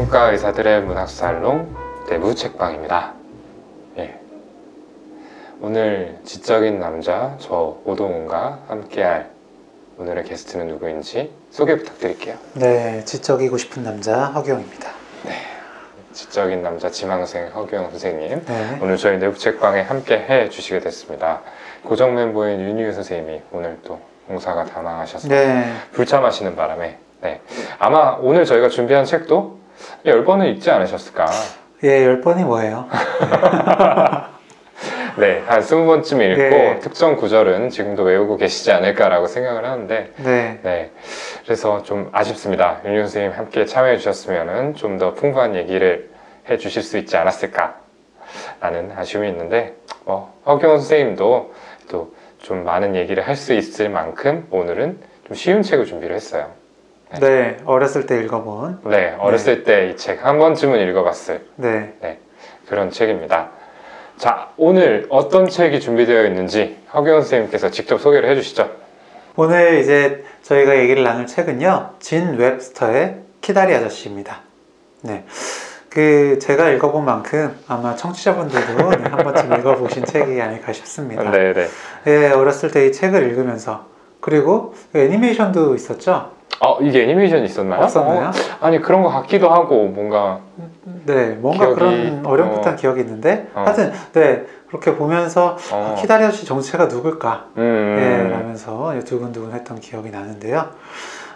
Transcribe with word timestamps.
정신과 0.00 0.30
의사들의 0.30 0.82
문학살롱 0.82 1.76
내부 2.08 2.34
책방입니다. 2.34 3.12
예. 3.98 4.18
오늘 5.60 6.18
지적인 6.24 6.78
남자 6.78 7.36
저 7.38 7.76
오동훈과 7.84 8.60
함께할 8.68 9.28
오늘의 9.98 10.24
게스트는 10.24 10.68
누구인지 10.68 11.30
소개 11.50 11.76
부탁드릴게요. 11.76 12.36
네, 12.54 13.04
지적이고 13.04 13.58
싶은 13.58 13.82
남자 13.82 14.26
허경입니다. 14.26 14.90
지적인 16.12 16.62
남자 16.62 16.90
지망생 16.90 17.48
허경 17.54 17.90
선생님. 17.90 18.44
네, 18.46 18.78
오늘 18.80 18.96
저희 18.96 19.18
내부 19.18 19.38
책방에 19.38 19.82
함께 19.82 20.14
해 20.14 20.48
주시게 20.48 20.80
됐습니다. 20.80 21.40
고정 21.84 22.14
멤버인 22.14 22.60
윤유 22.60 22.92
선생님이 22.92 23.42
오늘 23.52 23.78
또 23.84 24.00
공사가 24.26 24.64
다망하셔서 24.64 25.28
네, 25.28 25.70
불참하시는 25.92 26.56
바람에 26.56 26.98
네. 27.20 27.40
아마 27.78 28.16
오늘 28.20 28.44
저희가 28.46 28.70
준비한 28.70 29.04
책도 29.04 29.59
10번은 30.06 30.46
읽지 30.54 30.70
않으셨을까 30.70 31.26
예, 31.84 32.04
열 32.04 32.20
번이 32.20 32.44
뭐예요? 32.44 32.86
네, 35.16 35.42
한 35.46 35.60
20번쯤 35.60 36.20
읽고 36.20 36.40
네. 36.40 36.78
특정 36.80 37.16
구절은 37.16 37.70
지금도 37.70 38.02
외우고 38.02 38.36
계시지 38.36 38.70
않을까라고 38.72 39.26
생각을 39.26 39.64
하는데 39.64 40.12
네, 40.16 40.58
네, 40.62 40.90
그래서 41.44 41.82
좀 41.82 42.08
아쉽습니다. 42.12 42.80
윤유 42.84 43.00
선생님 43.00 43.32
함께 43.36 43.64
참여해 43.64 43.96
주셨으면 43.98 44.74
좀 44.74 44.98
더 44.98 45.14
풍부한 45.14 45.54
얘기를 45.56 46.10
해 46.48 46.58
주실 46.58 46.82
수 46.82 46.98
있지 46.98 47.16
않았을까 47.16 47.76
라는 48.60 48.92
아쉬움이 48.96 49.28
있는데 49.28 49.74
뭐 50.04 50.34
허경 50.46 50.78
선생님도 50.78 51.54
또 51.90 52.20
좀 52.40 52.64
많은 52.64 52.96
얘기를 52.96 53.26
할 53.26 53.36
수 53.36 53.52
있을 53.52 53.90
만큼 53.90 54.46
오늘은 54.50 54.98
좀 55.26 55.36
쉬운 55.36 55.60
책을 55.62 55.84
준비를 55.84 56.16
했어요. 56.16 56.50
네, 57.18 57.56
어렸을 57.64 58.06
때 58.06 58.20
읽어본, 58.22 58.80
네, 58.84 59.16
어렸을 59.18 59.64
때 59.64 59.90
이 59.90 59.96
책 59.96 60.24
한 60.24 60.38
번쯤은 60.38 60.78
읽어봤을 60.88 61.44
네, 61.56 61.94
그런 62.68 62.90
책입니다. 62.90 63.50
자, 64.16 64.48
오늘 64.56 65.06
어떤 65.08 65.48
책이 65.48 65.80
준비되어 65.80 66.24
있는지 66.26 66.76
허경 66.94 67.20
선생님께서 67.22 67.70
직접 67.70 68.00
소개를 68.00 68.28
해주시죠. 68.30 68.70
오늘 69.36 69.78
이제 69.80 70.24
저희가 70.42 70.76
얘기를 70.78 71.02
나눌 71.02 71.26
책은요, 71.26 71.94
진 71.98 72.36
웹스터의 72.36 73.16
키다리 73.40 73.74
아저씨입니다. 73.74 74.40
네, 75.02 75.24
그 75.88 76.38
제가 76.40 76.70
읽어본 76.70 77.04
만큼 77.04 77.56
아마 77.66 77.96
청취자분들도 77.96 78.90
네, 78.90 79.02
한 79.08 79.16
번쯤 79.24 79.52
읽어보신 79.58 80.04
책이 80.06 80.40
아닐까 80.40 80.72
싶습니다. 80.72 81.28
네, 81.30 81.52
네. 81.54 81.66
네, 82.04 82.30
어렸을 82.30 82.70
때 82.70 82.86
이 82.86 82.92
책을 82.92 83.24
읽으면서 83.30 83.86
그리고 84.20 84.74
그 84.92 84.98
애니메이션도 84.98 85.74
있었죠? 85.74 86.38
어, 86.60 86.78
이게 86.82 87.04
애니메이션이 87.04 87.46
있었나요? 87.46 87.82
없었나요? 87.82 88.28
어, 88.28 88.32
아니, 88.60 88.80
그런 88.80 89.02
것 89.02 89.08
같기도 89.08 89.48
하고, 89.50 89.86
뭔가, 89.86 90.40
네, 91.06 91.30
뭔가 91.30 91.66
기억이- 91.68 91.74
그런 91.74 92.22
어렴풋한 92.26 92.74
어. 92.74 92.76
기억이 92.76 93.00
있는데 93.00 93.48
어. 93.54 93.62
하여튼 93.64 93.90
네 94.12 94.44
그렇게 94.68 94.94
보면서 94.94 95.56
어, 95.72 95.92
아, 95.96 96.00
키다리 96.00 96.24
아저씨 96.24 96.44
정체가 96.44 96.86
누굴까 96.86 97.46
음, 97.56 97.96
네, 97.98 98.30
라면서 98.30 98.92
두근두근 99.06 99.52
했던 99.52 99.80
기억이 99.80 100.10
나는데요. 100.10 100.68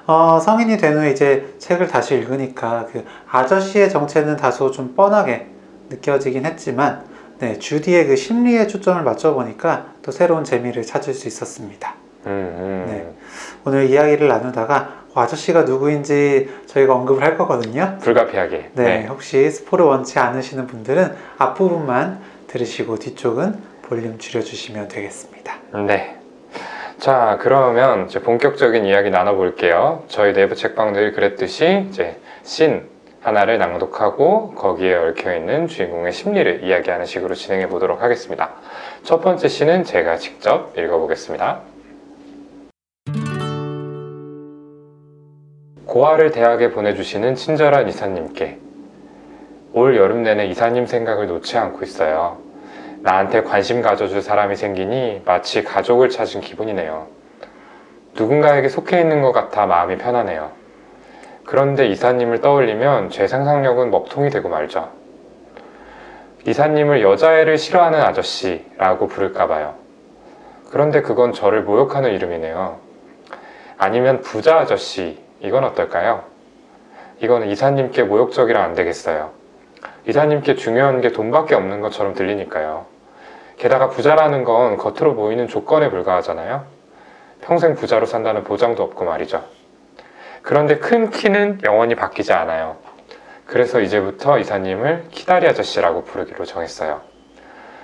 어, 0.07 0.39
성인이 0.39 0.77
된 0.77 0.99
후에 0.99 1.11
이제 1.13 1.55
책을 1.59 1.89
다시 1.89 2.15
읽으니까 2.15 2.87
그 2.93 3.05
아저씨의 3.31 3.89
정체는 3.89 4.37
다소 4.37 4.71
좀 4.71 4.95
뻔하게 4.95 5.47
느껴지긴 5.89 6.45
했지만 6.45 7.03
네, 7.39 7.59
주디의 7.59 8.07
그 8.07 8.17
심리에 8.17 8.67
초점을 8.67 9.03
맞춰보니까 9.03 9.87
또 10.03 10.13
새로운 10.13 10.45
재미를 10.45 10.83
찾을 10.83 11.15
수 11.15 11.27
있었습니다. 11.27 11.95
음, 12.27 12.31
음. 12.31 12.85
네. 12.87 13.15
오늘 13.65 13.89
이야기를 13.89 14.29
나누다가 14.29 14.77
어, 14.77 15.04
아저씨가 15.15 15.63
누구인지 15.63 16.49
저희가 16.67 16.95
언급을 16.95 17.23
할 17.23 17.37
거거든요. 17.37 17.99
불가피하게. 18.01 18.71
네, 18.75 19.07
혹시 19.07 19.51
스포를 19.51 19.87
원치 19.87 20.19
않으시는 20.19 20.67
분들은 20.67 21.15
앞부분만 21.39 22.21
들으시고 22.49 22.99
뒤쪽은 22.99 23.75
볼륨 23.83 24.19
줄여주시면 24.19 24.89
되겠습니다. 24.89 25.57
네. 25.87 26.17
자, 26.99 27.39
그러면 27.43 28.07
이제 28.07 28.21
본격적인 28.21 28.85
이야기 28.87 29.11
나눠볼게요. 29.11 30.05
저희 30.09 30.33
내부 30.33 30.55
책방들 30.55 31.13
그랬듯이 31.13 31.87
이제 31.91 32.19
신 32.43 32.89
하나를 33.21 33.59
낭독하고 33.59 34.55
거기에 34.55 34.95
얽혀있는 34.95 35.67
주인공의 35.67 36.13
심리를 36.13 36.63
이야기하는 36.63 37.07
식으로 37.07 37.35
진행해 37.35 37.69
보도록 37.69 38.03
하겠습니다. 38.03 38.51
첫 39.03 39.21
번째 39.23 39.49
시는 39.49 39.85
제가 39.85 40.17
직접 40.17 40.79
읽어보겠습니다. 40.79 41.61
고아를 45.95 46.33
대학에 46.33 46.73
보내주시는 46.73 47.37
친절한 47.37 47.89
이사님께 47.89 48.59
올 49.75 49.97
여름 49.97 50.25
내내 50.25 50.47
이사님 50.47 50.87
생각을 50.87 51.29
놓지 51.29 51.57
않고 51.57 51.85
있어요. 51.85 52.39
나한테 53.03 53.43
관심 53.43 53.81
가져줄 53.81 54.21
사람이 54.21 54.57
생기니 54.57 55.23
마치 55.25 55.63
가족을 55.63 56.09
찾은 56.09 56.41
기분이네요. 56.41 57.07
누군가에게 58.15 58.69
속해 58.69 59.01
있는 59.01 59.23
것 59.23 59.31
같아 59.31 59.67
마음이 59.67 59.97
편하네요. 59.99 60.51
그런데 61.45 61.87
이사님을 61.87 62.41
떠올리면 62.41 63.11
제 63.11 63.29
상상력은 63.29 63.93
먹통이 63.93 64.31
되고 64.31 64.49
말죠. 64.49 64.91
이사님을 66.45 67.03
여자애를 67.03 67.57
싫어하는 67.57 68.01
아저씨라고 68.01 69.07
부를까봐요. 69.07 69.77
그런데 70.73 71.03
그건 71.03 71.33
저를 71.33 71.63
모욕하는 71.63 72.13
이름이네요. 72.15 72.81
아니면 73.79 74.23
부자 74.23 74.59
아저씨, 74.59 75.23
이건 75.45 75.65
어떨까요? 75.65 76.25
이거는 77.21 77.49
이사님께 77.49 78.05
모욕적이라 78.05 78.63
안 78.63 78.75
되겠어요. 78.75 79.33
이사님께 80.07 80.55
중요한 80.55 81.03
게 81.03 81.13
돈밖에 81.13 81.55
없는 81.55 81.83
것처럼 81.83 82.15
들리니까요. 82.15 82.87
게다가 83.59 83.91
부자라는 83.91 84.45
건 84.45 84.79
겉으로 84.79 85.15
보이는 85.15 85.47
조건에 85.47 85.91
불과하잖아요. 85.91 86.65
평생 87.43 87.75
부자로 87.75 88.07
산다는 88.07 88.43
보장도 88.43 88.83
없고 88.83 89.05
말이죠. 89.05 89.45
그런데 90.43 90.79
큰 90.79 91.11
키는 91.11 91.61
영원히 91.65 91.95
바뀌지 91.95 92.33
않아요. 92.33 92.77
그래서 93.45 93.81
이제부터 93.81 94.39
이사님을 94.39 95.09
키다리 95.11 95.47
아저씨라고 95.47 96.05
부르기로 96.05 96.47
정했어요. 96.47 97.03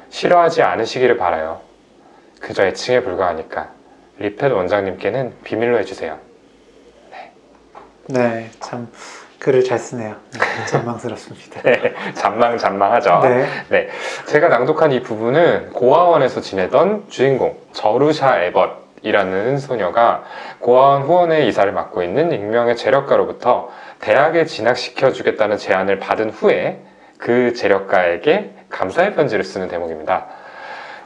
싫어하지 0.08 0.62
않으시기를 0.62 1.18
바라요. 1.18 1.60
그저 2.40 2.64
애칭에 2.64 3.02
불과하니까. 3.02 3.68
리펫 4.18 4.50
원장님께는 4.50 5.34
비밀로 5.44 5.78
해주세요. 5.78 6.29
네, 8.12 8.50
참 8.60 8.88
글을 9.38 9.64
잘 9.64 9.78
쓰네요. 9.78 10.16
네, 10.32 10.66
전망스럽습니다. 10.66 11.60
잔망 12.14 12.58
잔망하죠. 12.58 13.20
네, 13.22 13.46
네, 13.68 13.88
제가 14.26 14.48
낭독한 14.48 14.92
이 14.92 15.00
부분은 15.00 15.70
고아원에서 15.70 16.40
지내던 16.40 17.06
주인공 17.08 17.58
저루샤 17.72 18.42
에벗 18.42 18.90
이라는 19.02 19.58
소녀가 19.58 20.24
고아원 20.58 21.02
후원의 21.02 21.48
이사를 21.48 21.72
맡고 21.72 22.02
있는 22.02 22.32
익명의 22.32 22.76
재력가로부터 22.76 23.70
대학에 24.00 24.44
진학시켜 24.44 25.12
주겠다는 25.12 25.56
제안을 25.56 25.98
받은 25.98 26.30
후에 26.30 26.82
그 27.18 27.54
재력가에게 27.54 28.50
감사의 28.68 29.14
편지를 29.14 29.44
쓰는 29.44 29.68
대목입니다. 29.68 30.26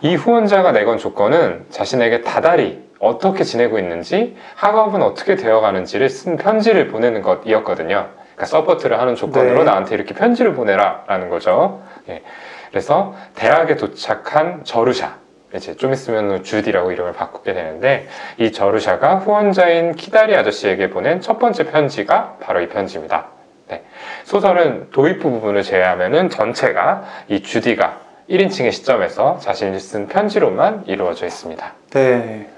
이 0.00 0.16
후원자가 0.16 0.72
내건 0.72 0.98
조건은 0.98 1.66
자신에게 1.70 2.22
다달이 2.22 2.83
어떻게 2.98 3.44
지내고 3.44 3.78
있는지 3.78 4.36
학업은 4.54 5.02
어떻게 5.02 5.36
되어가는지를 5.36 6.08
쓴 6.08 6.36
편지를 6.36 6.88
보내는 6.88 7.22
것이었거든요. 7.22 8.08
그러니까 8.34 8.46
support를 8.46 9.00
하는 9.00 9.14
조건으로 9.14 9.58
네. 9.58 9.64
나한테 9.64 9.94
이렇게 9.94 10.14
편지를 10.14 10.54
보내라라는 10.54 11.28
거죠. 11.28 11.82
예. 12.08 12.22
그래서 12.70 13.14
대학에 13.34 13.76
도착한 13.76 14.64
저루샤 14.64 15.16
이제 15.54 15.76
좀 15.76 15.92
있으면 15.92 16.42
주디라고 16.42 16.90
이름을 16.90 17.12
바꾸게 17.12 17.52
되는데 17.52 18.08
이 18.38 18.50
저루샤가 18.50 19.16
후원자인 19.16 19.94
키다리 19.94 20.34
아저씨에게 20.34 20.90
보낸 20.90 21.20
첫 21.20 21.38
번째 21.38 21.70
편지가 21.70 22.38
바로 22.40 22.60
이 22.60 22.68
편지입니다. 22.68 23.26
네. 23.68 23.84
소설은 24.24 24.90
도입부 24.90 25.30
부분을 25.30 25.62
제외하면은 25.62 26.28
전체가 26.28 27.04
이 27.28 27.42
주디가 27.42 28.00
1인칭의 28.28 28.72
시점에서 28.72 29.38
자신이 29.38 29.78
쓴 29.78 30.08
편지로만 30.08 30.84
이루어져 30.86 31.26
있습니다. 31.26 31.72
네. 31.90 32.48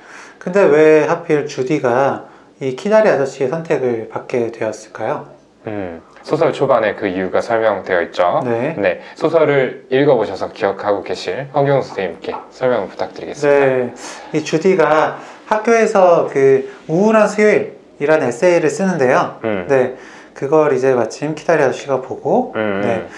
근데 0.47 0.63
왜 0.63 1.05
하필 1.05 1.49
주디가 1.49 2.27
이 2.61 2.77
키다리 2.77 3.09
아저씨의 3.09 3.49
선택을 3.49 4.09
받게 4.09 4.53
되었을까요? 4.53 5.27
음, 5.67 6.01
소설 6.23 6.53
초반에 6.53 6.95
그 6.95 7.09
이유가 7.09 7.41
설명되어 7.41 8.03
있죠. 8.03 8.43
네. 8.45 8.77
네, 8.79 9.01
소설을 9.17 9.87
읽어보셔서 9.91 10.53
기억하고 10.53 11.03
계실 11.03 11.49
허경 11.53 11.83
선생님께 11.83 12.37
설명을 12.53 12.87
부탁드리겠습니다. 12.87 13.67
네. 13.67 13.95
이 14.35 14.45
주디가 14.45 15.19
학교에서 15.47 16.31
그 16.33 16.73
우울한 16.87 17.27
수요일이라는 17.27 18.29
에세이를 18.29 18.71
쓰는데요. 18.71 19.41
음, 19.43 19.67
네. 19.69 19.97
그걸 20.33 20.75
이제 20.75 20.95
마침 20.95 21.35
키다리 21.35 21.61
아저씨가 21.65 22.03
보고 22.03 22.53
음, 22.55 22.83
네. 22.85 23.09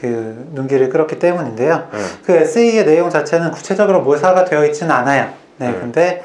그 0.00 0.46
눈길을 0.52 0.90
끌었기 0.90 1.18
때문인데요. 1.18 1.88
음, 1.92 2.06
그 2.24 2.32
에세이의 2.32 2.86
내용 2.86 3.10
자체는 3.10 3.50
구체적으로 3.50 4.02
묘사가 4.02 4.44
되어 4.44 4.64
있지는 4.66 4.92
않아요. 4.94 5.30
네, 5.58 5.66
음. 5.68 5.78
근데 5.80 6.22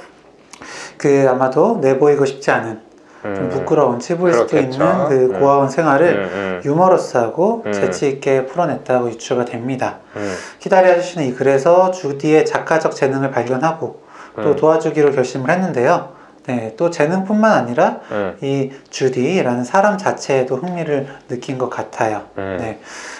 그 1.02 1.28
아마도 1.28 1.80
내보이고 1.82 2.26
싶지 2.26 2.52
않은 2.52 2.80
좀 3.24 3.32
음. 3.34 3.50
부끄러운 3.50 4.00
치부일 4.00 4.34
수도 4.34 4.48
그렇겠죠. 4.48 4.84
있는 4.84 5.06
그 5.08 5.34
음. 5.34 5.40
고아원 5.40 5.68
생활을 5.68 6.08
음, 6.08 6.30
음, 6.32 6.62
유머러스하고 6.64 7.64
음. 7.66 7.74
재치 7.74 8.08
있게 8.08 8.46
풀어냈다고 8.46 9.10
유추가 9.10 9.44
됩니다. 9.44 9.98
음, 10.16 10.36
키다리 10.60 10.92
아저씨는 10.92 11.26
이 11.28 11.34
글에서 11.34 11.90
주디의 11.90 12.46
작가적 12.46 12.96
재능을 12.96 13.32
발견하고 13.32 14.02
또 14.36 14.50
음, 14.52 14.56
도와주기로 14.56 15.12
결심을 15.12 15.50
했는데요. 15.50 16.22
네, 16.48 16.74
또 16.78 16.90
재능뿐만 16.90 17.52
아니라 17.52 18.00
음, 18.12 18.38
이 18.42 18.72
주디라는 18.90 19.64
사람 19.64 19.98
자체에도 19.98 20.58
흥미를 20.58 21.08
느낀 21.28 21.58
것 21.58 21.70
같아요. 21.70 22.24
음. 22.38 22.58
네, 22.60 22.80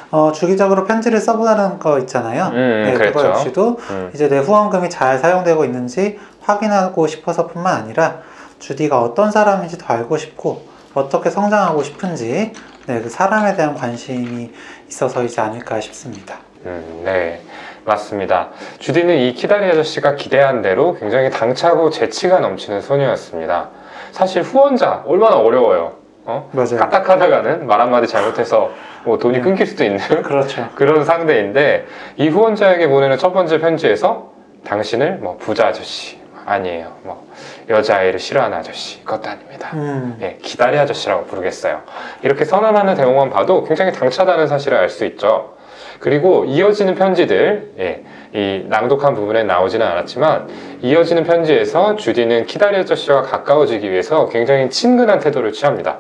어, 0.10 0.32
주기적으로 0.32 0.86
편지를 0.86 1.20
써보라는 1.20 1.78
거 1.78 2.00
있잖아요. 2.00 2.48
음, 2.54 2.84
네, 2.86 2.94
그거. 2.94 3.24
역시도 3.24 3.78
음. 3.92 4.12
이제 4.16 4.28
내 4.28 4.40
후원금이 4.40 4.90
잘 4.90 5.20
사용되고 5.20 5.64
있는지 5.66 6.20
확인하고 6.42 7.08
싶어서 7.08 7.48
뿐만 7.48 7.76
아니라 7.76 8.22
주디가 8.60 9.02
어떤 9.02 9.32
사람인지 9.32 9.78
더 9.78 9.94
알고 9.94 10.18
싶고 10.18 10.62
어떻게 10.94 11.30
성장하고 11.30 11.84
싶은지 11.84 12.54
네, 12.88 13.02
그 13.02 13.10
사람에 13.10 13.56
대한 13.56 13.76
관심이 13.76 14.52
있어서이지 14.88 15.40
않을까 15.40 15.80
싶습니다. 15.80 16.40
음, 16.66 17.02
네, 17.06 17.42
맞습니다. 17.86 18.50
주디는 18.80 19.18
이 19.18 19.34
키다리 19.34 19.66
아저씨가 19.66 20.16
기대한 20.16 20.62
대로 20.62 20.96
굉장히 20.96 21.30
당차고 21.30 21.90
재치가 21.90 22.40
넘치는 22.40 22.82
소녀였습니다. 22.82 23.70
사실 24.12 24.42
후원자 24.42 25.04
얼마나 25.06 25.38
어려워요. 25.38 25.94
어? 26.26 26.50
맞아요. 26.52 26.78
까딱하다가는 26.78 27.66
말 27.66 27.82
한마디 27.82 28.08
잘못해서 28.08 28.72
뭐 29.04 29.18
돈이 29.18 29.38
네. 29.38 29.42
끊길 29.42 29.66
수도 29.66 29.84
있는 29.84 30.00
그렇죠. 30.22 30.70
그런 30.76 31.04
상대인데 31.04 31.88
이 32.18 32.30
후원자에게 32.30 32.88
보내는 32.88 33.18
첫 33.18 33.34
번째 33.34 33.60
편지에서 33.60 34.32
당신을 34.64 35.18
뭐 35.18 35.38
부자 35.38 35.68
아저씨 35.68 36.21
아니에요. 36.52 36.98
뭐 37.04 37.28
여자아이를 37.70 38.20
싫어하는 38.20 38.58
아저씨 38.58 39.04
그것도 39.04 39.30
아닙니다. 39.30 39.72
음, 39.74 40.18
예, 40.22 40.38
기다리 40.42 40.78
아저씨라고 40.78 41.26
부르겠어요. 41.26 41.82
이렇게 42.22 42.46
선언하는 42.46 42.96
대목만 42.96 43.30
봐도 43.30 43.64
굉장히 43.64 43.92
당차다는 43.92 44.48
사실을 44.48 44.78
알 44.78 44.90
수 44.90 45.06
있죠. 45.06 45.56
그리고 46.00 46.46
이어지는 46.46 46.96
편지들, 46.96 47.74
예, 47.80 48.04
이 48.34 48.66
낭독한 48.68 49.14
부분에 49.14 49.44
나오지는 49.44 49.86
않았지만 49.86 50.50
이어지는 50.82 51.24
편지에서 51.24 51.96
주디는 51.96 52.46
키다리 52.48 52.78
아저씨와 52.78 53.22
가까워지기 53.22 53.90
위해서 53.90 54.28
굉장히 54.30 54.70
친근한 54.70 55.20
태도를 55.20 55.52
취합니다. 55.54 56.00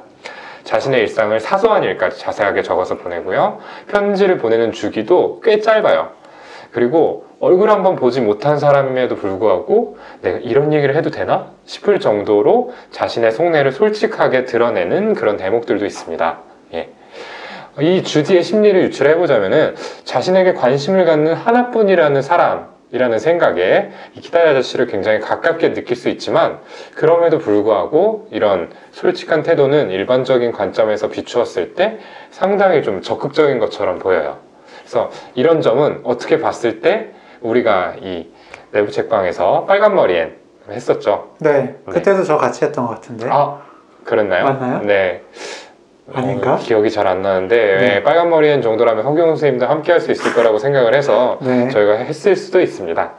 자신의 0.63 1.01
일상을 1.01 1.39
사소한 1.39 1.83
일까지 1.83 2.19
자세하게 2.19 2.63
적어서 2.63 2.97
보내고요. 2.97 3.59
편지를 3.89 4.37
보내는 4.37 4.71
주기도 4.71 5.41
꽤 5.43 5.59
짧아요. 5.59 6.09
그리고 6.71 7.25
얼굴 7.41 7.71
한번 7.71 7.95
보지 7.95 8.21
못한 8.21 8.59
사람임에도 8.59 9.15
불구하고 9.15 9.97
내가 10.21 10.37
이런 10.37 10.73
얘기를 10.73 10.95
해도 10.95 11.09
되나 11.09 11.47
싶을 11.65 11.99
정도로 11.99 12.71
자신의 12.91 13.31
속내를 13.31 13.71
솔직하게 13.71 14.45
드러내는 14.45 15.15
그런 15.15 15.37
대목들도 15.37 15.83
있습니다. 15.83 16.39
예. 16.75 16.89
이 17.79 18.03
주디의 18.03 18.43
심리를 18.43 18.79
유출해 18.83 19.15
보자면은 19.15 19.75
자신에게 20.03 20.53
관심을 20.53 21.05
갖는 21.05 21.33
하나뿐이라는 21.33 22.21
사람이라는 22.21 23.17
생각에 23.17 23.89
이 24.15 24.21
키다리 24.21 24.49
아저씨를 24.49 24.85
굉장히 24.85 25.19
가깝게 25.19 25.73
느낄 25.73 25.97
수 25.97 26.09
있지만 26.09 26.59
그럼에도 26.93 27.39
불구하고 27.39 28.27
이런 28.29 28.69
솔직한 28.91 29.41
태도는 29.41 29.89
일반적인 29.89 30.51
관점에서 30.51 31.09
비추었을 31.09 31.73
때 31.73 31.97
상당히 32.29 32.83
좀 32.83 33.01
적극적인 33.01 33.57
것처럼 33.57 33.97
보여요. 33.97 34.37
그래서 34.81 35.09
이런 35.33 35.61
점은 35.61 36.01
어떻게 36.03 36.39
봤을 36.39 36.81
때 36.81 37.09
우리가 37.41 37.95
이 38.01 38.27
내부 38.71 38.91
책방에서 38.91 39.65
빨간 39.65 39.95
머리엔 39.95 40.35
했었죠. 40.69 41.31
네, 41.39 41.75
그때도 41.89 42.23
저 42.23 42.37
같이 42.37 42.63
했던 42.65 42.85
것 42.85 42.95
같은데. 42.95 43.27
아, 43.29 43.59
그랬나요? 44.03 44.45
맞나요? 44.45 44.81
네. 44.83 45.21
아닌가? 46.13 46.55
어, 46.55 46.57
기억이 46.57 46.89
잘 46.91 47.07
안 47.07 47.21
나는데 47.21 47.55
네. 47.77 47.95
예, 47.97 48.03
빨간 48.03 48.29
머리 48.29 48.49
앤 48.49 48.61
정도라면 48.61 49.05
허경 49.05 49.27
선생님도 49.29 49.65
함께 49.65 49.91
할 49.91 50.01
수 50.01 50.11
있을 50.11 50.33
거라고 50.33 50.57
생각을 50.59 50.93
해서 50.95 51.37
네. 51.41 51.69
저희가 51.69 51.93
했을 51.95 52.35
수도 52.35 52.59
있습니다. 52.59 53.11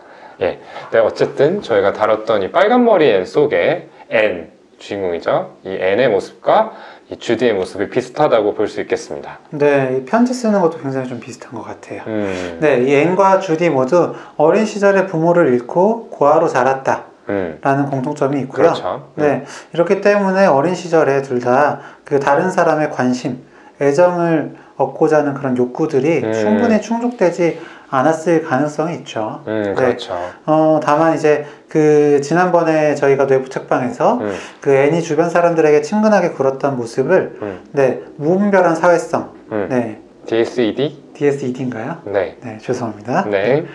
예. 0.42 0.58
네, 0.90 0.98
어쨌든 0.98 1.62
저희가 1.62 1.92
다뤘던 1.92 2.42
이 2.42 2.50
빨간 2.50 2.84
머리 2.84 3.08
앤 3.10 3.24
속에 3.24 3.88
앤 4.10 4.50
주인공이죠. 4.78 5.52
이 5.64 5.70
앤의 5.80 6.08
모습과 6.08 6.72
이 6.72 6.91
주디의 7.18 7.54
모습이 7.54 7.88
비슷하다고 7.90 8.54
볼 8.54 8.68
수 8.68 8.80
있겠습니다. 8.80 9.38
네, 9.50 9.98
이 9.98 10.04
편지 10.04 10.32
쓰는 10.32 10.60
것도 10.60 10.78
굉장히 10.78 11.08
좀 11.08 11.20
비슷한 11.20 11.52
것 11.52 11.62
같아요. 11.62 12.02
음, 12.06 12.58
네, 12.60 12.82
이 12.82 12.94
앤과 12.94 13.40
주디 13.40 13.70
모두 13.70 14.14
어린 14.36 14.64
시절에 14.64 15.06
부모를 15.06 15.52
잃고 15.52 16.08
고아로 16.10 16.48
자랐다라는 16.48 17.04
음, 17.28 17.86
공통점이 17.90 18.40
있고요. 18.42 18.62
그렇죠. 18.68 19.08
네, 19.16 19.44
이렇게 19.74 20.00
때문에 20.00 20.46
어린 20.46 20.74
시절에 20.74 21.22
둘 21.22 21.40
다 21.40 21.80
그 22.04 22.18
다른 22.20 22.50
사람의 22.50 22.90
관심, 22.90 23.38
애정을 23.80 24.54
얻고자 24.76 25.18
하는 25.18 25.34
그런 25.34 25.56
욕구들이 25.56 26.22
음. 26.24 26.32
충분히 26.32 26.80
충족되지 26.80 27.60
않았을 27.92 28.42
가능성이 28.44 28.96
있죠. 28.96 29.42
음, 29.46 29.62
네. 29.66 29.74
그렇죠. 29.74 30.14
어, 30.46 30.80
다만 30.82 31.14
이제 31.14 31.44
그 31.68 32.22
지난번에 32.22 32.94
저희가 32.94 33.26
내부 33.26 33.50
책방에서 33.50 34.14
음, 34.14 34.34
그 34.62 34.72
애니 34.74 35.02
주변 35.02 35.28
사람들에게 35.28 35.82
친근하게 35.82 36.30
굴었던 36.30 36.76
모습을 36.76 37.38
음, 37.42 37.60
네, 37.72 38.00
무분별한 38.16 38.76
사회성, 38.76 39.34
음. 39.52 39.66
네, 39.68 40.00
DSED? 40.24 41.02
DSED인가요? 41.12 41.98
네. 42.06 42.38
네, 42.40 42.58
죄송합니다. 42.62 43.26
네. 43.28 43.66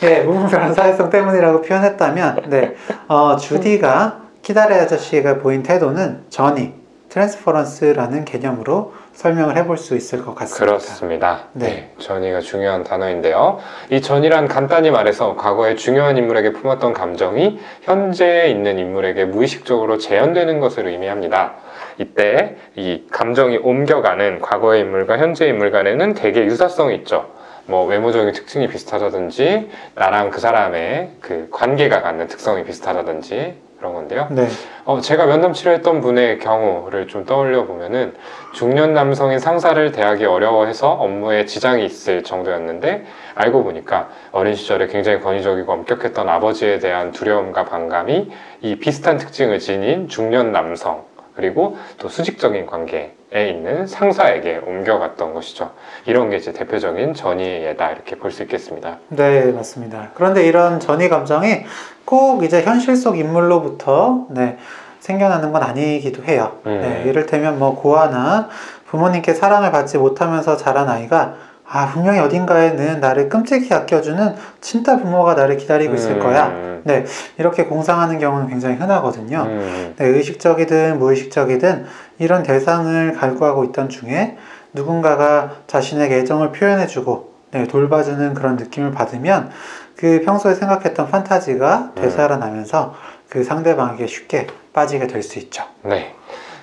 네, 0.00 0.20
무분별한 0.22 0.74
사회성 0.74 1.08
때문이라고 1.08 1.62
표현했다면, 1.62 2.50
네, 2.50 2.74
어, 3.08 3.36
주디가 3.36 4.20
키다리 4.42 4.74
아저씨가 4.74 5.38
보인 5.38 5.62
태도는 5.62 6.24
전이, 6.28 6.74
transference라는 7.08 8.26
개념으로 8.26 8.92
설명을 9.12 9.56
해볼 9.56 9.76
수 9.76 9.94
있을 9.96 10.24
것 10.24 10.34
같습니다. 10.34 10.64
그렇습니다. 10.64 11.44
네. 11.52 11.66
네. 11.66 11.94
전이가 11.98 12.40
중요한 12.40 12.82
단어인데요. 12.82 13.58
이 13.90 14.00
전이란 14.00 14.48
간단히 14.48 14.90
말해서 14.90 15.36
과거에 15.36 15.74
중요한 15.74 16.16
인물에게 16.16 16.52
품었던 16.52 16.92
감정이 16.92 17.60
현재에 17.82 18.48
있는 18.48 18.78
인물에게 18.78 19.26
무의식적으로 19.26 19.98
재현되는 19.98 20.60
것을 20.60 20.86
의미합니다. 20.86 21.54
이때 21.98 22.56
이 22.74 23.04
감정이 23.10 23.58
옮겨가는 23.58 24.40
과거의 24.40 24.80
인물과 24.80 25.18
현재 25.18 25.46
인물 25.46 25.70
간에는 25.70 26.14
대개 26.14 26.44
유사성이 26.44 26.96
있죠. 26.96 27.30
뭐 27.66 27.86
외모적인 27.86 28.32
특징이 28.32 28.66
비슷하다든지 28.66 29.70
나랑 29.94 30.30
그 30.30 30.40
사람의 30.40 31.10
그 31.20 31.48
관계가 31.52 32.02
갖는 32.02 32.26
특성이 32.26 32.64
비슷하다든지 32.64 33.54
그런 33.82 33.94
건데요. 33.94 34.28
네, 34.30 34.46
어, 34.84 35.00
제가 35.00 35.26
면담 35.26 35.52
치료했던 35.52 36.00
분의 36.00 36.38
경우를 36.38 37.08
좀 37.08 37.24
떠올려 37.24 37.66
보면은 37.66 38.14
중년 38.54 38.94
남성인 38.94 39.40
상사를 39.40 39.90
대하기 39.90 40.24
어려워해서 40.24 40.92
업무에 40.92 41.46
지장이 41.46 41.84
있을 41.84 42.22
정도였는데 42.22 43.04
알고 43.34 43.64
보니까 43.64 44.08
어린 44.30 44.54
시절에 44.54 44.86
굉장히 44.86 45.20
권위적이고 45.20 45.72
엄격했던 45.72 46.28
아버지에 46.28 46.78
대한 46.78 47.10
두려움과 47.10 47.64
반감이 47.64 48.30
이 48.60 48.76
비슷한 48.76 49.18
특징을 49.18 49.58
지닌 49.58 50.06
중년 50.06 50.52
남성 50.52 51.04
그리고 51.34 51.76
또 51.98 52.08
수직적인 52.08 52.66
관계에 52.66 53.12
있는 53.48 53.86
상사에게 53.86 54.60
옮겨갔던 54.66 55.32
것이죠. 55.34 55.70
이런 56.06 56.30
게 56.30 56.36
이제 56.36 56.52
대표적인 56.52 57.14
전이의 57.14 57.64
예다 57.64 57.90
이렇게 57.90 58.16
볼 58.16 58.30
수 58.30 58.42
있겠습니다. 58.42 58.98
네, 59.08 59.50
맞습니다. 59.52 60.10
그런데 60.14 60.46
이런 60.46 60.80
전이 60.80 61.08
감정이 61.08 61.64
꼭 62.04 62.42
이제 62.44 62.62
현실 62.62 62.96
속 62.96 63.18
인물로부터 63.18 64.26
네, 64.30 64.58
생겨나는 65.00 65.52
건 65.52 65.62
아니기도 65.62 66.22
해요. 66.24 66.58
음. 66.66 66.80
네, 66.80 67.08
이를테면 67.08 67.58
뭐 67.58 67.74
고아나 67.80 68.48
부모님께 68.86 69.32
사랑을 69.34 69.72
받지 69.72 69.96
못하면서 69.98 70.56
자란 70.56 70.88
아이가 70.88 71.34
아 71.74 71.86
분명히 71.90 72.18
어딘가에는 72.18 73.00
나를 73.00 73.30
끔찍히 73.30 73.72
아껴주는 73.72 74.34
친타 74.60 74.98
부모가 74.98 75.32
나를 75.32 75.56
기다리고 75.56 75.94
있을 75.94 76.18
거야. 76.18 76.48
음, 76.48 76.82
네, 76.84 77.06
이렇게 77.38 77.64
공상하는 77.64 78.18
경우는 78.18 78.48
굉장히 78.48 78.76
흔하거든요. 78.76 79.44
음, 79.48 79.94
네, 79.96 80.06
의식적이든 80.06 80.98
무의식적이든 80.98 81.86
이런 82.18 82.42
대상을 82.42 83.14
갈구하고 83.14 83.64
있던 83.64 83.88
중에 83.88 84.36
누군가가 84.74 85.52
자신에게 85.66 86.16
애정을 86.18 86.52
표현해주고 86.52 87.32
네, 87.52 87.66
돌봐주는 87.66 88.34
그런 88.34 88.56
느낌을 88.56 88.90
받으면 88.92 89.50
그 89.96 90.20
평소에 90.26 90.54
생각했던 90.54 91.10
판타지가 91.10 91.92
되살아나면서 91.94 92.94
그 93.30 93.44
상대방에게 93.44 94.06
쉽게 94.06 94.46
빠지게 94.74 95.06
될 95.06 95.22
수 95.22 95.38
있죠. 95.38 95.64
네. 95.82 96.14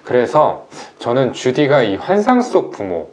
그래서 0.03 0.67
저는 0.99 1.33
주디가 1.33 1.81
이 1.83 1.95
환상 1.95 2.41
속 2.41 2.71
부모, 2.71 3.09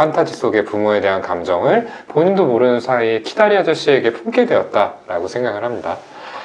판타지 0.00 0.32
속의 0.32 0.64
부모에 0.64 1.02
대한 1.02 1.20
감정을 1.20 1.86
본인도 2.08 2.46
모르는 2.46 2.80
사이에 2.80 3.20
키다리 3.20 3.54
아저씨에게 3.58 4.14
품게 4.14 4.46
되었다라고 4.46 5.28
생각을 5.28 5.62
합니다. 5.62 5.98